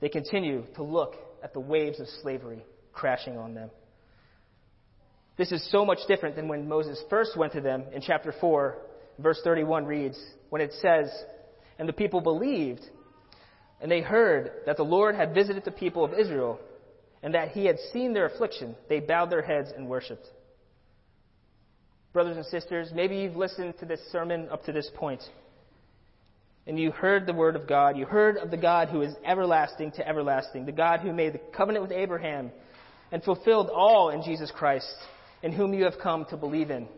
They 0.00 0.10
continue 0.10 0.64
to 0.74 0.82
look 0.82 1.14
at 1.42 1.54
the 1.54 1.60
waves 1.60 1.98
of 1.98 2.06
slavery 2.20 2.62
crashing 2.92 3.38
on 3.38 3.54
them. 3.54 3.70
This 5.36 5.50
is 5.50 5.68
so 5.70 5.84
much 5.84 5.98
different 6.06 6.36
than 6.36 6.48
when 6.48 6.68
Moses 6.68 7.02
first 7.10 7.36
went 7.36 7.52
to 7.54 7.60
them 7.60 7.84
in 7.92 8.00
chapter 8.00 8.32
4, 8.40 8.78
verse 9.18 9.40
31 9.42 9.84
reads, 9.84 10.18
when 10.50 10.62
it 10.62 10.72
says, 10.80 11.10
And 11.78 11.88
the 11.88 11.92
people 11.92 12.20
believed, 12.20 12.82
and 13.80 13.90
they 13.90 14.00
heard 14.00 14.52
that 14.66 14.76
the 14.76 14.84
Lord 14.84 15.16
had 15.16 15.34
visited 15.34 15.64
the 15.64 15.72
people 15.72 16.04
of 16.04 16.14
Israel, 16.14 16.60
and 17.22 17.34
that 17.34 17.48
he 17.48 17.64
had 17.64 17.78
seen 17.92 18.12
their 18.12 18.26
affliction. 18.26 18.76
They 18.88 19.00
bowed 19.00 19.30
their 19.30 19.42
heads 19.42 19.70
and 19.76 19.88
worshiped. 19.88 20.26
Brothers 22.12 22.36
and 22.36 22.46
sisters, 22.46 22.90
maybe 22.94 23.16
you've 23.16 23.34
listened 23.34 23.74
to 23.80 23.86
this 23.86 24.00
sermon 24.12 24.48
up 24.52 24.64
to 24.66 24.72
this 24.72 24.88
point, 24.94 25.22
and 26.64 26.78
you 26.78 26.92
heard 26.92 27.26
the 27.26 27.32
word 27.32 27.56
of 27.56 27.66
God. 27.66 27.96
You 27.96 28.06
heard 28.06 28.36
of 28.36 28.52
the 28.52 28.56
God 28.56 28.88
who 28.88 29.02
is 29.02 29.14
everlasting 29.24 29.90
to 29.92 30.08
everlasting, 30.08 30.64
the 30.64 30.70
God 30.70 31.00
who 31.00 31.12
made 31.12 31.34
the 31.34 31.40
covenant 31.56 31.82
with 31.82 31.92
Abraham 31.92 32.52
and 33.10 33.22
fulfilled 33.24 33.68
all 33.68 34.10
in 34.10 34.22
Jesus 34.22 34.52
Christ 34.54 34.94
in 35.44 35.52
whom 35.52 35.74
you 35.74 35.84
have 35.84 35.98
come 36.02 36.24
to 36.30 36.38
believe 36.38 36.70
in. 36.70 36.88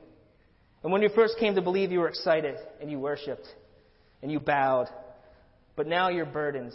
And 0.84 0.92
when 0.92 1.02
you 1.02 1.08
first 1.16 1.36
came 1.40 1.56
to 1.56 1.62
believe, 1.62 1.90
you 1.90 1.98
were 1.98 2.08
excited 2.08 2.54
and 2.80 2.88
you 2.88 3.00
worshiped 3.00 3.46
and 4.22 4.30
you 4.30 4.38
bowed. 4.38 4.86
But 5.74 5.88
now 5.88 6.10
your 6.10 6.26
burdens 6.26 6.72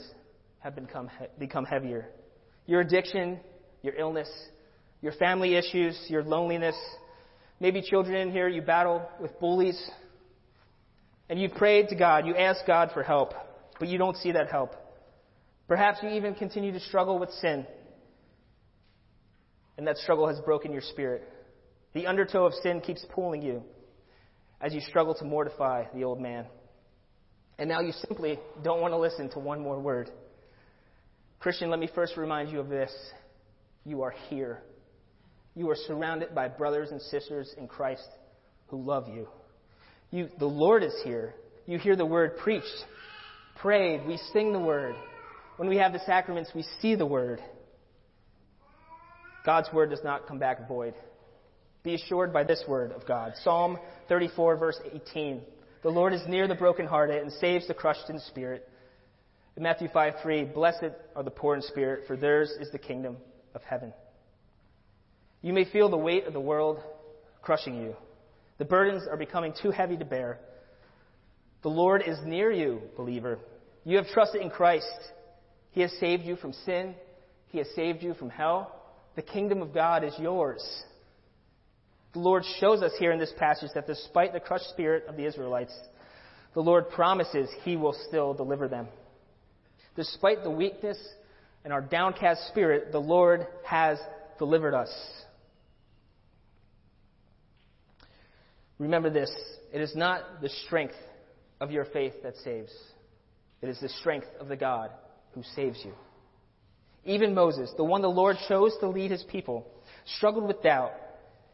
have 0.60 0.76
become, 0.76 1.10
become 1.40 1.64
heavier. 1.64 2.10
Your 2.68 2.82
addiction, 2.82 3.40
your 3.84 3.96
illness, 3.96 4.30
your 5.02 5.14
family 5.14 5.56
issues, 5.56 5.98
your 6.10 6.24
loneliness. 6.24 6.76
Maybe 7.62 7.82
children 7.82 8.18
in 8.18 8.32
here, 8.34 8.50
you 8.50 8.62
battle 8.62 9.08
with 9.22 9.40
bullies. 9.40 9.82
And 11.30 11.40
you've 11.40 11.54
prayed 11.54 11.88
to 11.88 11.96
God, 11.96 12.28
you 12.28 12.36
ask 12.36 12.68
God 12.68 12.92
for 12.94 13.02
help, 13.02 13.32
but 13.80 13.88
you 13.88 13.98
don't 13.98 14.18
see 14.18 14.34
that 14.34 14.52
help. 14.52 14.76
Perhaps 15.70 16.00
you 16.04 16.10
even 16.10 16.36
continue 16.36 16.74
to 16.74 16.82
struggle 16.82 17.18
with 17.18 17.32
sin. 17.40 17.66
And 19.78 19.88
that 19.88 19.96
struggle 20.00 20.28
has 20.28 20.38
broken 20.42 20.74
your 20.74 20.82
spirit. 20.82 21.31
The 21.94 22.08
undertow 22.08 22.46
of 22.46 22.54
sin 22.64 22.82
keeps 22.82 23.06
pulling 23.14 23.42
you 23.42 23.64
as 24.62 24.74
you 24.74 24.82
struggle 24.82 25.14
to 25.16 25.26
mortify 25.26 25.86
the 25.94 26.04
old 26.04 26.22
man. 26.22 26.46
And 27.58 27.68
now 27.70 27.82
you 27.82 27.92
simply 28.08 28.40
don't 28.64 28.82
want 28.82 28.94
to 28.94 28.98
listen 28.98 29.30
to 29.32 29.40
one 29.40 29.62
more 29.62 29.80
word. 29.80 30.10
Christian, 31.40 31.70
let 31.70 31.80
me 31.80 31.90
first 31.94 32.18
remind 32.18 32.50
you 32.50 32.60
of 32.60 32.70
this. 32.70 32.92
You 33.86 34.04
are 34.04 34.14
here. 34.30 34.62
You 35.56 35.70
are 35.70 35.76
surrounded 35.76 36.34
by 36.34 36.48
brothers 36.48 36.92
and 36.92 37.02
sisters 37.02 37.54
in 37.58 37.68
Christ 37.68 38.08
who 38.68 38.82
love 38.82 39.10
you. 39.10 39.28
you 40.12 40.30
the 40.40 40.46
Lord 40.46 40.84
is 40.84 40.94
here. 41.04 41.34
You 41.66 41.78
hear 41.78 41.96
the 41.96 42.06
word 42.06 42.38
preached, 42.38 42.66
prayed, 43.58 44.06
we 44.08 44.18
sing 44.34 44.54
the 44.54 44.60
word. 44.60 44.96
When 45.58 45.68
we 45.70 45.78
have 45.78 45.94
the 45.94 46.02
sacraments, 46.06 46.52
we 46.56 46.64
see 46.82 46.96
the 46.96 47.06
word. 47.06 47.42
God's 49.46 49.70
word 49.74 49.90
does 49.90 50.04
not 50.04 50.28
come 50.28 50.40
back 50.40 50.68
void. 50.68 50.94
Be 51.84 51.96
assured 51.96 52.32
by 52.32 52.44
this 52.44 52.64
word 52.68 52.92
of 52.92 53.08
God. 53.08 53.34
Psalm 53.44 53.78
34, 54.08 54.58
verse 54.58 54.80
18. 54.94 55.42
The 55.82 55.90
Lord 55.90 56.14
is 56.14 56.22
near 56.28 56.48
the 56.48 56.56
brokenhearted 56.56 57.22
and 57.22 57.32
saves 57.34 57.68
the 57.68 57.74
crushed 57.74 58.10
in 58.10 58.20
spirit. 58.20 58.70
In 59.58 59.64
Matthew 59.64 59.88
5, 59.92 60.14
3, 60.22 60.44
Blessed 60.46 60.92
are 61.16 61.24
the 61.24 61.32
poor 61.32 61.56
in 61.56 61.62
spirit, 61.62 62.06
for 62.06 62.16
theirs 62.16 62.52
is 62.60 62.70
the 62.72 62.78
kingdom 62.78 63.18
of 63.56 63.64
heaven. 63.64 63.94
You 65.42 65.54
may 65.54 65.66
feel 65.66 65.90
the 65.90 65.98
weight 65.98 66.28
of 66.28 66.34
the 66.34 66.40
world 66.40 66.80
crushing 67.42 67.82
you. 67.82 67.96
The 68.60 68.66
burdens 68.66 69.08
are 69.10 69.18
becoming 69.18 69.54
too 69.60 69.72
heavy 69.72 69.98
to 69.98 70.06
bear. 70.06 70.40
The 71.64 71.70
Lord 71.70 72.04
is 72.06 72.18
near 72.24 72.52
you, 72.52 72.82
believer. 72.96 73.40
You 73.84 73.98
have 73.98 74.08
trusted 74.08 74.42
in 74.42 74.52
Christ. 74.52 74.86
He 75.72 75.82
has 75.82 75.92
saved 76.00 76.24
you 76.24 76.36
from 76.36 76.54
sin. 76.54 76.94
He 77.48 77.58
has 77.58 77.68
saved 77.76 78.04
you 78.04 78.14
from 78.14 78.30
hell. 78.30 78.76
The 79.16 79.24
kingdom 79.24 79.64
of 79.64 79.74
God 79.74 80.04
is 80.04 80.14
yours. 80.20 80.64
The 82.14 82.20
Lord 82.20 82.44
shows 82.60 82.82
us 82.82 82.92
here 83.00 83.12
in 83.12 83.20
this 83.20 83.34
passage 83.38 83.70
that 83.74 83.88
despite 83.88 84.34
the 84.34 84.40
crushed 84.40 84.70
spirit 84.70 85.06
of 85.08 85.16
the 85.16 85.26
Israelites, 85.26 85.74
the 86.54 86.62
Lord 86.62 86.90
promises 86.90 87.50
he 87.64 87.78
will 87.78 87.96
still 88.08 88.34
deliver 88.34 88.68
them. 88.68 88.88
Despite 89.96 90.44
the 90.44 90.52
weakness 90.52 90.98
and 91.64 91.72
our 91.72 91.82
downcast 91.82 92.48
spirit, 92.50 92.92
the 92.92 93.00
Lord 93.00 93.48
has 93.66 93.98
delivered 94.38 94.74
us. 94.74 94.90
Remember 98.78 99.10
this 99.10 99.32
it 99.74 99.80
is 99.80 99.96
not 99.96 100.42
the 100.42 100.50
strength 100.66 100.96
of 101.62 101.72
your 101.72 101.86
faith 101.86 102.14
that 102.24 102.36
saves, 102.44 102.74
it 103.62 103.70
is 103.70 103.80
the 103.80 103.90
strength 103.90 104.28
of 104.40 104.48
the 104.48 104.58
God 104.58 104.90
who 105.34 105.44
saves 105.56 105.80
you. 105.86 105.94
Even 107.06 107.34
Moses, 107.34 107.72
the 107.78 107.84
one 107.84 108.02
the 108.02 108.10
Lord 108.10 108.38
chose 108.48 108.76
to 108.80 108.90
lead 108.90 109.12
his 109.12 109.24
people, 109.24 109.66
struggled 110.18 110.48
with 110.48 110.62
doubt 110.62 110.92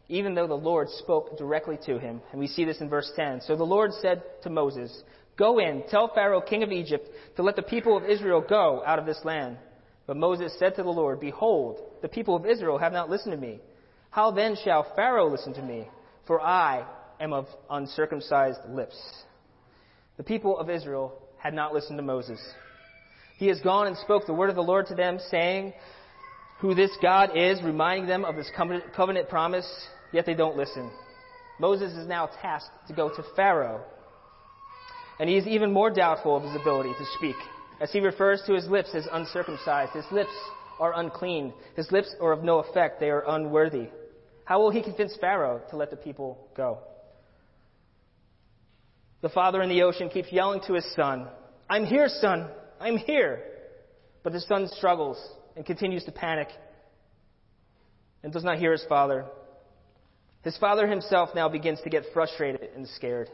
even 0.09 0.33
though 0.33 0.47
the 0.47 0.53
Lord 0.53 0.89
spoke 0.89 1.37
directly 1.37 1.77
to 1.85 1.99
him. 1.99 2.21
And 2.31 2.39
we 2.39 2.47
see 2.47 2.65
this 2.65 2.79
in 2.79 2.89
verse 2.89 3.11
10. 3.15 3.41
So 3.41 3.55
the 3.55 3.63
Lord 3.63 3.91
said 4.01 4.23
to 4.43 4.49
Moses, 4.49 5.03
Go 5.37 5.59
in, 5.59 5.83
tell 5.89 6.11
Pharaoh, 6.13 6.41
king 6.41 6.63
of 6.63 6.71
Egypt, 6.71 7.07
to 7.35 7.43
let 7.43 7.55
the 7.55 7.61
people 7.61 7.95
of 7.95 8.05
Israel 8.05 8.43
go 8.47 8.83
out 8.85 8.99
of 8.99 9.05
this 9.05 9.19
land. 9.23 9.57
But 10.07 10.17
Moses 10.17 10.55
said 10.57 10.75
to 10.75 10.83
the 10.83 10.89
Lord, 10.89 11.19
Behold, 11.19 11.79
the 12.01 12.07
people 12.07 12.35
of 12.35 12.45
Israel 12.45 12.77
have 12.77 12.93
not 12.93 13.09
listened 13.09 13.33
to 13.33 13.37
me. 13.37 13.59
How 14.09 14.31
then 14.31 14.55
shall 14.63 14.91
Pharaoh 14.95 15.29
listen 15.29 15.53
to 15.55 15.61
me? 15.61 15.87
For 16.25 16.41
I 16.41 16.85
am 17.19 17.33
of 17.33 17.45
uncircumcised 17.69 18.59
lips. 18.69 18.97
The 20.15 20.23
people 20.23 20.57
of 20.57 20.69
Israel 20.69 21.13
had 21.37 21.53
not 21.53 21.73
listened 21.73 21.97
to 21.99 22.03
Moses. 22.03 22.39
He 23.37 23.47
has 23.47 23.59
gone 23.59 23.87
and 23.87 23.97
spoke 23.97 24.25
the 24.25 24.33
word 24.33 24.49
of 24.49 24.55
the 24.55 24.63
Lord 24.63 24.87
to 24.87 24.95
them, 24.95 25.19
saying, 25.29 25.73
Who 26.61 26.73
this 26.73 26.91
God 27.01 27.37
is, 27.37 27.61
reminding 27.61 28.07
them 28.07 28.25
of 28.25 28.35
this 28.35 28.49
covenant 28.95 29.29
promise 29.29 29.69
yet 30.11 30.25
they 30.25 30.33
don't 30.33 30.57
listen. 30.57 30.89
Moses 31.59 31.93
is 31.93 32.07
now 32.07 32.29
tasked 32.41 32.87
to 32.87 32.93
go 32.93 33.09
to 33.09 33.23
Pharaoh. 33.35 33.83
And 35.19 35.29
he 35.29 35.37
is 35.37 35.47
even 35.47 35.71
more 35.71 35.89
doubtful 35.89 36.35
of 36.35 36.43
his 36.43 36.55
ability 36.59 36.93
to 36.97 37.05
speak, 37.17 37.35
as 37.81 37.91
he 37.91 37.99
refers 37.99 38.41
to 38.45 38.53
his 38.53 38.67
lips 38.67 38.91
as 38.93 39.07
uncircumcised. 39.11 39.93
His 39.93 40.05
lips 40.11 40.33
are 40.79 40.99
unclean. 40.99 41.53
His 41.75 41.91
lips 41.91 42.13
are 42.21 42.31
of 42.31 42.43
no 42.43 42.59
effect. 42.59 42.99
They 42.99 43.09
are 43.09 43.23
unworthy. 43.27 43.87
How 44.45 44.59
will 44.59 44.69
he 44.69 44.83
convince 44.83 45.17
Pharaoh 45.19 45.61
to 45.71 45.77
let 45.77 45.89
the 45.89 45.97
people 45.97 46.47
go? 46.55 46.79
The 49.21 49.29
father 49.29 49.63
in 49.63 49.69
the 49.69 49.81
ocean 49.81 50.09
keeps 50.09 50.31
yelling 50.31 50.61
to 50.67 50.73
his 50.73 50.85
son, 50.95 51.27
I'm 51.69 51.85
here, 51.85 52.07
son. 52.07 52.49
I'm 52.79 52.97
here. 52.97 53.43
But 54.23 54.33
the 54.33 54.41
son 54.41 54.67
struggles 54.73 55.17
and 55.55 55.65
continues 55.65 56.03
to 56.05 56.11
panic 56.11 56.49
and 58.23 58.31
does 58.31 58.43
not 58.43 58.57
hear 58.57 58.71
his 58.71 58.85
father. 58.87 59.25
His 60.43 60.57
father 60.57 60.87
himself 60.87 61.29
now 61.35 61.49
begins 61.49 61.81
to 61.81 61.89
get 61.89 62.03
frustrated 62.13 62.69
and 62.75 62.87
scared. 62.87 63.29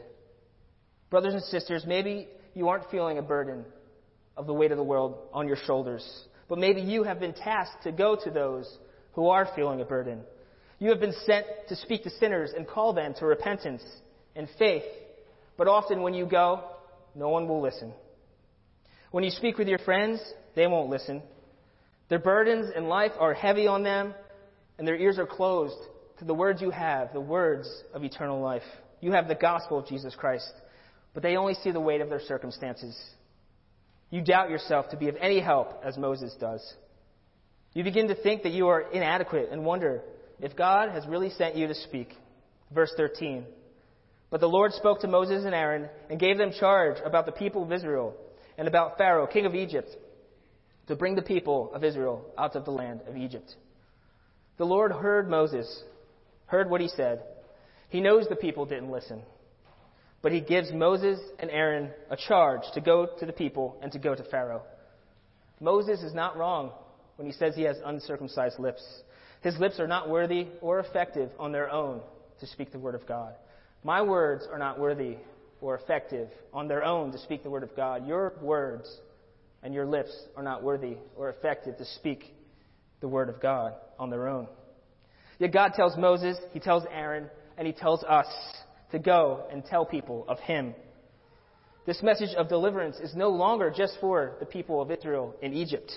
Brothers 1.10 1.34
and 1.34 1.42
sisters, 1.44 1.84
maybe 1.86 2.28
you 2.54 2.68
aren't 2.68 2.90
feeling 2.90 3.18
a 3.18 3.22
burden 3.22 3.64
of 4.36 4.46
the 4.46 4.54
weight 4.54 4.72
of 4.72 4.78
the 4.78 4.84
world 4.84 5.18
on 5.32 5.46
your 5.46 5.56
shoulders, 5.56 6.26
but 6.48 6.58
maybe 6.58 6.80
you 6.80 7.04
have 7.04 7.20
been 7.20 7.34
tasked 7.34 7.84
to 7.84 7.92
go 7.92 8.16
to 8.16 8.30
those 8.30 8.78
who 9.12 9.28
are 9.28 9.48
feeling 9.54 9.80
a 9.80 9.84
burden. 9.84 10.20
You 10.78 10.90
have 10.90 11.00
been 11.00 11.14
sent 11.24 11.46
to 11.68 11.76
speak 11.76 12.02
to 12.02 12.10
sinners 12.10 12.52
and 12.56 12.66
call 12.66 12.92
them 12.92 13.14
to 13.18 13.26
repentance 13.26 13.82
and 14.34 14.48
faith. 14.58 14.82
But 15.56 15.68
often 15.68 16.02
when 16.02 16.14
you 16.14 16.26
go, 16.26 16.64
no 17.14 17.28
one 17.28 17.46
will 17.46 17.62
listen. 17.62 17.92
When 19.12 19.22
you 19.22 19.30
speak 19.30 19.56
with 19.56 19.68
your 19.68 19.78
friends, 19.78 20.20
they 20.56 20.66
won't 20.66 20.90
listen. 20.90 21.22
Their 22.08 22.18
burdens 22.18 22.72
in 22.76 22.88
life 22.88 23.12
are 23.20 23.34
heavy 23.34 23.68
on 23.68 23.84
them, 23.84 24.14
and 24.78 24.86
their 24.86 24.96
ears 24.96 25.18
are 25.18 25.26
closed 25.26 25.78
to 26.18 26.24
the 26.24 26.34
words 26.34 26.60
you 26.62 26.70
have, 26.70 27.12
the 27.12 27.20
words 27.20 27.68
of 27.92 28.04
eternal 28.04 28.40
life. 28.40 28.62
You 29.00 29.12
have 29.12 29.28
the 29.28 29.34
gospel 29.34 29.78
of 29.78 29.86
Jesus 29.86 30.14
Christ, 30.14 30.52
but 31.12 31.22
they 31.22 31.36
only 31.36 31.54
see 31.54 31.70
the 31.70 31.80
weight 31.80 32.00
of 32.00 32.08
their 32.08 32.20
circumstances. 32.20 32.96
You 34.10 34.22
doubt 34.22 34.50
yourself 34.50 34.90
to 34.90 34.96
be 34.96 35.08
of 35.08 35.16
any 35.20 35.40
help, 35.40 35.80
as 35.84 35.98
Moses 35.98 36.34
does. 36.40 36.62
You 37.72 37.82
begin 37.82 38.08
to 38.08 38.14
think 38.14 38.44
that 38.44 38.52
you 38.52 38.68
are 38.68 38.80
inadequate 38.92 39.48
and 39.50 39.64
wonder 39.64 40.02
if 40.40 40.56
God 40.56 40.90
has 40.90 41.06
really 41.06 41.30
sent 41.30 41.56
you 41.56 41.66
to 41.66 41.74
speak. 41.74 42.14
Verse 42.72 42.92
13. 42.96 43.44
But 44.30 44.40
the 44.40 44.48
Lord 44.48 44.72
spoke 44.72 45.00
to 45.00 45.08
Moses 45.08 45.44
and 45.44 45.54
Aaron 45.54 45.88
and 46.08 46.18
gave 46.18 46.38
them 46.38 46.52
charge 46.58 46.96
about 47.04 47.26
the 47.26 47.32
people 47.32 47.62
of 47.62 47.72
Israel 47.72 48.14
and 48.56 48.68
about 48.68 48.98
Pharaoh, 48.98 49.26
king 49.26 49.46
of 49.46 49.54
Egypt, 49.54 49.88
to 50.86 50.96
bring 50.96 51.14
the 51.14 51.22
people 51.22 51.72
of 51.74 51.82
Israel 51.82 52.24
out 52.38 52.56
of 52.56 52.64
the 52.64 52.70
land 52.70 53.00
of 53.08 53.16
Egypt. 53.16 53.54
The 54.56 54.64
Lord 54.64 54.92
heard 54.92 55.28
Moses 55.28 55.82
heard 56.46 56.70
what 56.70 56.80
he 56.80 56.88
said. 56.88 57.22
He 57.88 58.00
knows 58.00 58.26
the 58.28 58.36
people 58.36 58.66
didn't 58.66 58.90
listen. 58.90 59.22
But 60.22 60.32
he 60.32 60.40
gives 60.40 60.72
Moses 60.72 61.20
and 61.38 61.50
Aaron 61.50 61.90
a 62.10 62.16
charge 62.16 62.62
to 62.74 62.80
go 62.80 63.08
to 63.18 63.26
the 63.26 63.32
people 63.32 63.76
and 63.82 63.92
to 63.92 63.98
go 63.98 64.14
to 64.14 64.24
Pharaoh. 64.24 64.62
Moses 65.60 66.00
is 66.00 66.14
not 66.14 66.36
wrong 66.36 66.72
when 67.16 67.26
he 67.26 67.32
says 67.32 67.54
he 67.54 67.62
has 67.62 67.76
uncircumcised 67.84 68.58
lips. 68.58 68.82
His 69.42 69.58
lips 69.58 69.78
are 69.78 69.86
not 69.86 70.08
worthy 70.08 70.48
or 70.60 70.80
effective 70.80 71.30
on 71.38 71.52
their 71.52 71.70
own 71.70 72.00
to 72.40 72.46
speak 72.46 72.72
the 72.72 72.78
word 72.78 72.94
of 72.94 73.06
God. 73.06 73.34
My 73.82 74.00
words 74.00 74.46
are 74.50 74.58
not 74.58 74.78
worthy 74.78 75.18
or 75.60 75.76
effective 75.76 76.28
on 76.52 76.68
their 76.68 76.82
own 76.82 77.12
to 77.12 77.18
speak 77.18 77.42
the 77.42 77.50
word 77.50 77.62
of 77.62 77.76
God. 77.76 78.06
Your 78.06 78.32
words 78.40 78.88
and 79.62 79.74
your 79.74 79.86
lips 79.86 80.14
are 80.36 80.42
not 80.42 80.62
worthy 80.62 80.96
or 81.16 81.30
effective 81.30 81.76
to 81.78 81.84
speak 81.84 82.34
the 83.00 83.08
word 83.08 83.28
of 83.28 83.40
God 83.40 83.74
on 83.98 84.10
their 84.10 84.28
own. 84.28 84.48
Yet 85.38 85.52
God 85.52 85.72
tells 85.74 85.96
Moses, 85.96 86.36
He 86.52 86.60
tells 86.60 86.84
Aaron, 86.92 87.28
and 87.56 87.66
He 87.66 87.72
tells 87.72 88.02
us 88.04 88.26
to 88.92 88.98
go 88.98 89.44
and 89.50 89.64
tell 89.64 89.84
people 89.84 90.24
of 90.28 90.38
Him. 90.40 90.74
This 91.86 92.02
message 92.02 92.34
of 92.36 92.48
deliverance 92.48 92.96
is 92.98 93.14
no 93.14 93.28
longer 93.28 93.72
just 93.74 93.98
for 94.00 94.36
the 94.40 94.46
people 94.46 94.80
of 94.80 94.90
Israel 94.90 95.34
in 95.42 95.52
Egypt. 95.52 95.92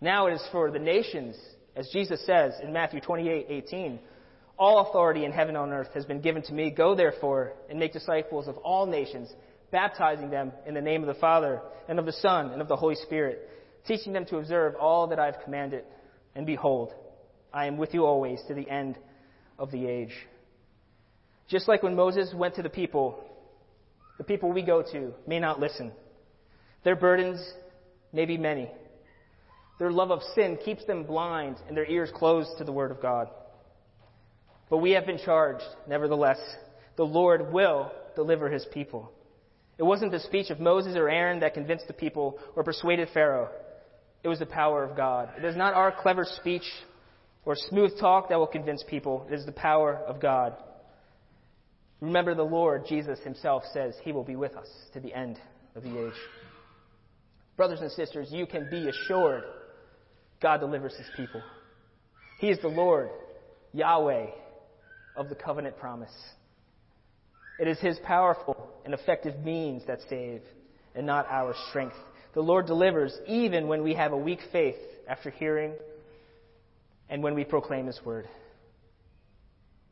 Now 0.00 0.26
it 0.26 0.34
is 0.34 0.48
for 0.52 0.70
the 0.70 0.78
nations, 0.78 1.36
as 1.74 1.88
Jesus 1.92 2.24
says 2.24 2.52
in 2.62 2.72
Matthew 2.72 3.00
28 3.00 3.46
18. 3.48 3.98
All 4.58 4.86
authority 4.88 5.24
in 5.24 5.32
heaven 5.32 5.56
and 5.56 5.72
on 5.72 5.72
earth 5.72 5.88
has 5.94 6.04
been 6.04 6.20
given 6.20 6.42
to 6.42 6.52
me. 6.52 6.70
Go 6.70 6.94
therefore 6.94 7.54
and 7.68 7.78
make 7.78 7.92
disciples 7.92 8.46
of 8.46 8.56
all 8.58 8.86
nations, 8.86 9.32
baptizing 9.70 10.30
them 10.30 10.52
in 10.66 10.74
the 10.74 10.80
name 10.80 11.02
of 11.02 11.12
the 11.12 11.20
Father 11.20 11.60
and 11.88 11.98
of 11.98 12.06
the 12.06 12.12
Son 12.12 12.50
and 12.50 12.62
of 12.62 12.68
the 12.68 12.76
Holy 12.76 12.94
Spirit, 12.94 13.48
teaching 13.86 14.12
them 14.12 14.24
to 14.26 14.36
observe 14.36 14.76
all 14.76 15.08
that 15.08 15.18
I 15.18 15.26
have 15.26 15.42
commanded. 15.42 15.84
And 16.36 16.46
behold, 16.46 16.92
I 17.52 17.66
am 17.66 17.76
with 17.76 17.94
you 17.94 18.04
always 18.04 18.40
to 18.48 18.54
the 18.54 18.68
end 18.68 18.98
of 19.58 19.70
the 19.70 19.86
age. 19.86 20.14
Just 21.48 21.68
like 21.68 21.82
when 21.82 21.94
Moses 21.94 22.32
went 22.34 22.54
to 22.56 22.62
the 22.62 22.70
people, 22.70 23.22
the 24.18 24.24
people 24.24 24.52
we 24.52 24.62
go 24.62 24.82
to 24.82 25.12
may 25.26 25.38
not 25.38 25.60
listen. 25.60 25.92
Their 26.84 26.96
burdens 26.96 27.40
may 28.12 28.24
be 28.24 28.38
many. 28.38 28.70
Their 29.78 29.90
love 29.90 30.10
of 30.10 30.22
sin 30.34 30.58
keeps 30.64 30.84
them 30.86 31.04
blind 31.04 31.56
and 31.68 31.76
their 31.76 31.86
ears 31.86 32.10
closed 32.14 32.50
to 32.58 32.64
the 32.64 32.72
Word 32.72 32.90
of 32.90 33.02
God. 33.02 33.28
But 34.70 34.78
we 34.78 34.92
have 34.92 35.06
been 35.06 35.18
charged, 35.18 35.64
nevertheless. 35.88 36.38
The 36.96 37.04
Lord 37.04 37.52
will 37.52 37.92
deliver 38.14 38.48
His 38.48 38.66
people. 38.72 39.12
It 39.78 39.82
wasn't 39.82 40.12
the 40.12 40.20
speech 40.20 40.50
of 40.50 40.60
Moses 40.60 40.96
or 40.96 41.08
Aaron 41.08 41.40
that 41.40 41.54
convinced 41.54 41.86
the 41.86 41.92
people 41.92 42.38
or 42.54 42.64
persuaded 42.64 43.08
Pharaoh. 43.12 43.48
It 44.22 44.28
was 44.28 44.38
the 44.38 44.46
power 44.46 44.84
of 44.84 44.96
God. 44.96 45.30
It 45.36 45.44
is 45.44 45.56
not 45.56 45.74
our 45.74 45.90
clever 45.90 46.24
speech 46.24 46.62
or 47.44 47.56
smooth 47.56 47.98
talk 47.98 48.28
that 48.28 48.38
will 48.38 48.46
convince 48.46 48.84
people. 48.88 49.26
It 49.30 49.34
is 49.34 49.46
the 49.46 49.52
power 49.52 49.96
of 49.96 50.20
God. 50.20 50.54
Remember, 52.00 52.34
the 52.34 52.42
Lord, 52.42 52.86
Jesus 52.88 53.18
himself, 53.20 53.62
says 53.72 53.94
he 54.02 54.12
will 54.12 54.24
be 54.24 54.36
with 54.36 54.56
us 54.56 54.68
to 54.92 55.00
the 55.00 55.14
end 55.14 55.38
of 55.74 55.82
the 55.82 56.06
age. 56.06 56.20
Brothers 57.56 57.80
and 57.80 57.90
sisters, 57.92 58.28
you 58.30 58.46
can 58.46 58.68
be 58.70 58.88
assured 58.88 59.44
God 60.40 60.58
delivers 60.58 60.94
his 60.96 61.06
people. 61.16 61.42
He 62.40 62.48
is 62.48 62.58
the 62.60 62.68
Lord, 62.68 63.10
Yahweh, 63.72 64.26
of 65.14 65.28
the 65.28 65.34
covenant 65.34 65.78
promise. 65.78 66.12
It 67.60 67.68
is 67.68 67.78
his 67.78 67.98
powerful 68.04 68.56
and 68.84 68.94
effective 68.94 69.38
means 69.44 69.82
that 69.86 70.00
save, 70.08 70.42
and 70.94 71.06
not 71.06 71.26
our 71.30 71.54
strength. 71.68 71.94
The 72.34 72.40
Lord 72.40 72.66
delivers 72.66 73.16
even 73.28 73.68
when 73.68 73.82
we 73.82 73.94
have 73.94 74.12
a 74.12 74.16
weak 74.16 74.40
faith 74.50 74.76
after 75.08 75.30
hearing 75.30 75.74
and 77.12 77.22
when 77.22 77.34
we 77.34 77.44
proclaim 77.44 77.86
his 77.86 78.00
word. 78.06 78.26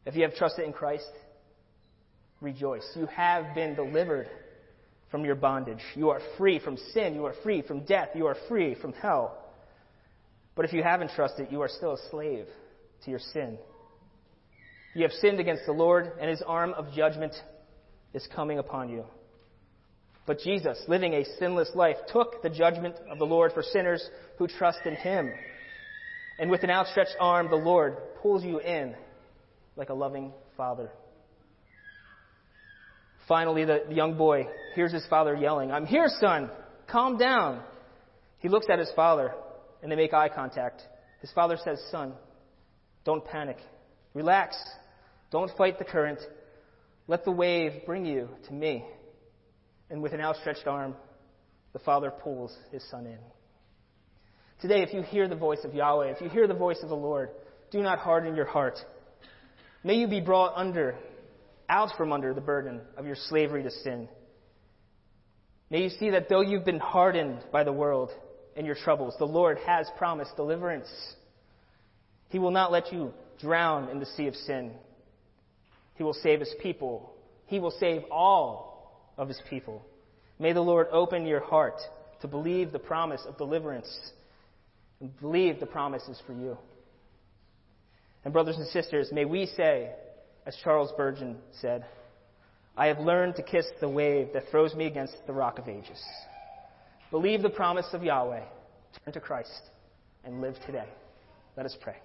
If 0.06 0.16
you 0.16 0.22
have 0.22 0.34
trusted 0.36 0.64
in 0.64 0.72
Christ, 0.72 1.10
rejoice. 2.40 2.82
You 2.96 3.04
have 3.08 3.54
been 3.54 3.74
delivered 3.74 4.26
from 5.10 5.26
your 5.26 5.34
bondage. 5.34 5.82
You 5.94 6.08
are 6.08 6.20
free 6.38 6.58
from 6.58 6.78
sin. 6.94 7.14
You 7.14 7.26
are 7.26 7.34
free 7.42 7.60
from 7.60 7.84
death. 7.84 8.08
You 8.14 8.26
are 8.26 8.36
free 8.48 8.74
from 8.74 8.94
hell. 8.94 9.36
But 10.56 10.64
if 10.64 10.72
you 10.72 10.82
haven't 10.82 11.10
trusted, 11.10 11.48
you 11.50 11.60
are 11.60 11.68
still 11.68 11.92
a 11.92 12.10
slave 12.10 12.46
to 13.04 13.10
your 13.10 13.20
sin. 13.34 13.58
You 14.94 15.02
have 15.02 15.12
sinned 15.12 15.40
against 15.40 15.66
the 15.66 15.72
Lord, 15.72 16.12
and 16.18 16.30
his 16.30 16.42
arm 16.46 16.72
of 16.72 16.90
judgment 16.94 17.34
is 18.14 18.26
coming 18.34 18.58
upon 18.58 18.88
you. 18.88 19.04
But 20.26 20.38
Jesus, 20.38 20.82
living 20.88 21.12
a 21.12 21.26
sinless 21.38 21.70
life, 21.74 21.96
took 22.10 22.42
the 22.42 22.48
judgment 22.48 22.96
of 23.10 23.18
the 23.18 23.26
Lord 23.26 23.52
for 23.52 23.62
sinners 23.62 24.02
who 24.38 24.46
trust 24.46 24.78
in 24.86 24.96
him. 24.96 25.30
And 26.40 26.50
with 26.50 26.62
an 26.62 26.70
outstretched 26.70 27.16
arm, 27.20 27.50
the 27.50 27.56
Lord 27.56 27.98
pulls 28.22 28.42
you 28.42 28.60
in 28.60 28.94
like 29.76 29.90
a 29.90 29.94
loving 29.94 30.32
father. 30.56 30.90
Finally, 33.28 33.66
the, 33.66 33.84
the 33.86 33.94
young 33.94 34.16
boy 34.16 34.46
hears 34.74 34.90
his 34.90 35.06
father 35.08 35.36
yelling, 35.36 35.70
I'm 35.70 35.84
here, 35.84 36.08
son! 36.18 36.50
Calm 36.90 37.18
down! 37.18 37.62
He 38.38 38.48
looks 38.48 38.66
at 38.72 38.78
his 38.78 38.90
father, 38.96 39.34
and 39.82 39.92
they 39.92 39.96
make 39.96 40.14
eye 40.14 40.30
contact. 40.30 40.82
His 41.20 41.30
father 41.32 41.58
says, 41.62 41.78
Son, 41.90 42.14
don't 43.04 43.24
panic. 43.24 43.58
Relax. 44.14 44.56
Don't 45.30 45.50
fight 45.58 45.78
the 45.78 45.84
current. 45.84 46.20
Let 47.06 47.26
the 47.26 47.30
wave 47.30 47.84
bring 47.84 48.06
you 48.06 48.30
to 48.48 48.54
me. 48.54 48.84
And 49.90 50.02
with 50.02 50.14
an 50.14 50.22
outstretched 50.22 50.66
arm, 50.66 50.96
the 51.74 51.80
father 51.80 52.10
pulls 52.10 52.56
his 52.72 52.82
son 52.90 53.04
in. 53.04 53.18
Today, 54.60 54.82
if 54.82 54.92
you 54.92 55.00
hear 55.00 55.26
the 55.26 55.36
voice 55.36 55.60
of 55.64 55.74
Yahweh, 55.74 56.10
if 56.10 56.20
you 56.20 56.28
hear 56.28 56.46
the 56.46 56.54
voice 56.54 56.78
of 56.82 56.90
the 56.90 56.96
Lord, 56.96 57.30
do 57.70 57.82
not 57.82 57.98
harden 57.98 58.36
your 58.36 58.44
heart. 58.44 58.78
May 59.82 59.94
you 59.94 60.06
be 60.06 60.20
brought 60.20 60.52
under 60.54 60.96
out 61.68 61.90
from 61.96 62.12
under 62.12 62.34
the 62.34 62.40
burden 62.40 62.80
of 62.96 63.06
your 63.06 63.16
slavery 63.28 63.62
to 63.62 63.70
sin. 63.70 64.08
May 65.70 65.84
you 65.84 65.88
see 65.88 66.10
that 66.10 66.28
though 66.28 66.42
you've 66.42 66.64
been 66.64 66.80
hardened 66.80 67.38
by 67.52 67.64
the 67.64 67.72
world 67.72 68.10
and 68.56 68.66
your 68.66 68.74
troubles, 68.74 69.14
the 69.18 69.24
Lord 69.24 69.56
has 69.66 69.88
promised 69.96 70.36
deliverance. 70.36 70.88
He 72.28 72.38
will 72.38 72.50
not 72.50 72.72
let 72.72 72.92
you 72.92 73.14
drown 73.40 73.88
in 73.88 74.00
the 74.00 74.06
sea 74.06 74.26
of 74.26 74.34
sin. 74.34 74.72
He 75.94 76.02
will 76.02 76.12
save 76.12 76.40
his 76.40 76.54
people. 76.60 77.14
He 77.46 77.60
will 77.60 77.70
save 77.70 78.02
all 78.10 79.10
of 79.16 79.28
his 79.28 79.40
people. 79.48 79.86
May 80.38 80.52
the 80.52 80.60
Lord 80.60 80.88
open 80.90 81.24
your 81.24 81.40
heart 81.40 81.80
to 82.20 82.28
believe 82.28 82.72
the 82.72 82.78
promise 82.78 83.22
of 83.26 83.38
deliverance 83.38 83.88
and 85.00 85.18
believe 85.20 85.60
the 85.60 85.66
promise 85.66 86.02
is 86.08 86.20
for 86.26 86.32
you. 86.32 86.56
And 88.24 88.32
brothers 88.32 88.56
and 88.56 88.66
sisters, 88.68 89.10
may 89.12 89.24
we 89.24 89.46
say, 89.46 89.90
as 90.46 90.56
Charles 90.62 90.90
Spurgeon 90.90 91.36
said, 91.60 91.86
I 92.76 92.86
have 92.86 92.98
learned 92.98 93.36
to 93.36 93.42
kiss 93.42 93.66
the 93.80 93.88
wave 93.88 94.28
that 94.34 94.44
throws 94.50 94.74
me 94.74 94.86
against 94.86 95.14
the 95.26 95.32
rock 95.32 95.58
of 95.58 95.68
ages. 95.68 96.02
Believe 97.10 97.42
the 97.42 97.50
promise 97.50 97.86
of 97.92 98.02
Yahweh, 98.02 98.42
turn 99.04 99.14
to 99.14 99.20
Christ, 99.20 99.62
and 100.24 100.40
live 100.40 100.54
today. 100.66 100.86
Let 101.56 101.66
us 101.66 101.76
pray. 101.80 101.96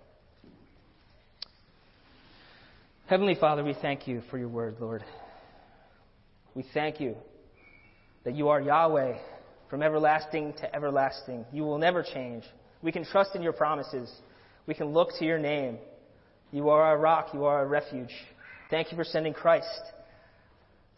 Heavenly 3.08 3.36
Father, 3.36 3.64
we 3.64 3.76
thank 3.82 4.08
you 4.08 4.24
for 4.32 4.38
your 4.38 4.48
word, 4.48 4.78
Lord. 4.80 5.04
We 6.56 6.66
thank 6.74 7.00
you 7.00 7.16
that 8.24 8.36
you 8.36 8.48
are 8.50 8.60
Yahweh 8.60 9.18
from 9.70 9.84
everlasting 9.84 10.54
to 10.54 10.76
everlasting. 10.76 11.46
You 11.52 11.64
will 11.64 11.78
never 11.78 12.02
change. 12.02 12.44
We 12.86 12.91
can 12.91 13.04
trust 13.04 13.32
in 13.34 13.41
your 13.41 13.52
promises. 13.52 14.13
We 14.67 14.76
can 14.76 14.93
look 14.93 15.10
to 15.17 15.26
your 15.26 15.39
name. 15.39 15.80
You 16.52 16.69
are 16.69 16.84
our 16.84 17.00
rock. 17.00 17.30
You 17.34 17.45
are 17.45 17.58
our 17.58 17.67
refuge. 17.67 18.13
Thank 18.69 18.91
you 18.91 18.95
for 18.95 19.04
sending 19.04 19.34
Christ 19.34 19.82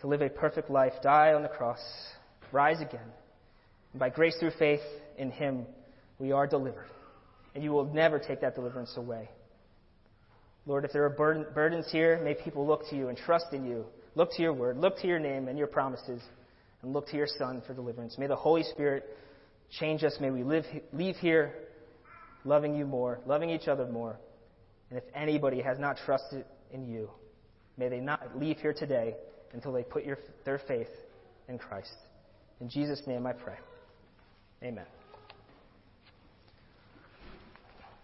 to 0.01 0.07
live 0.07 0.22
a 0.22 0.30
perfect 0.30 0.70
life, 0.70 0.91
die 1.01 1.32
on 1.34 1.43
the 1.43 1.47
cross, 1.47 1.80
rise 2.51 2.82
again. 2.82 3.07
And 3.93 3.99
by 4.01 4.09
grace 4.09 4.36
through 4.38 4.51
faith 4.59 4.82
in 5.18 5.32
Him, 5.32 5.66
we 6.20 6.34
are 6.34 6.45
delivered. 6.45 6.88
And 7.55 7.64
you 7.64 7.72
will 7.72 7.86
never 7.86 8.20
take 8.20 8.41
that 8.41 8.53
deliverance 8.53 8.93
away. 8.97 9.30
Lord, 10.66 10.84
if 10.84 10.91
there 10.91 11.05
are 11.05 11.09
burden, 11.09 11.45
burdens 11.55 11.88
here, 11.89 12.20
may 12.22 12.34
people 12.34 12.68
look 12.68 12.88
to 12.89 12.97
you 12.97 13.07
and 13.07 13.18
trust 13.18 13.53
in 13.53 13.66
you. 13.66 13.86
Look 14.16 14.32
to 14.34 14.41
your 14.41 14.53
word, 14.53 14.78
look 14.78 14.99
to 14.99 15.07
your 15.07 15.20
name 15.20 15.47
and 15.47 15.57
your 15.57 15.68
promises, 15.68 16.22
and 16.82 16.91
look 16.91 17.07
to 17.07 17.16
your 17.16 17.28
Son 17.39 17.64
for 17.66 17.74
deliverance. 17.74 18.18
May 18.18 18.28
the 18.28 18.36
Holy 18.36 18.64
Spirit 18.64 19.05
change 19.80 20.03
us. 20.03 20.18
May 20.20 20.32
we 20.32 20.43
live, 20.43 20.66
leave 20.91 21.16
here 21.16 21.53
loving 22.48 22.76
you 22.76 22.86
more, 22.86 23.20
loving 23.26 23.50
each 23.50 23.68
other 23.68 23.86
more. 23.86 24.20
And 24.89 24.98
if 24.98 25.04
anybody 25.14 25.62
has 25.62 25.78
not 25.78 25.98
trusted 26.06 26.45
in 26.72 26.88
you, 26.88 27.10
may 27.78 27.89
they 27.89 28.00
not 28.00 28.39
leave 28.39 28.58
here 28.58 28.74
today 28.74 29.16
until 29.54 29.72
they 29.74 29.84
put 29.84 30.06
your, 30.06 30.18
their 30.45 30.60
faith 30.60 30.89
in 31.48 31.58
Christ. 31.58 31.93
In 32.62 32.70
Jesus' 32.70 33.02
name 33.06 33.28
I 33.28 33.34
pray. 33.34 33.58
Amen. 34.64 34.86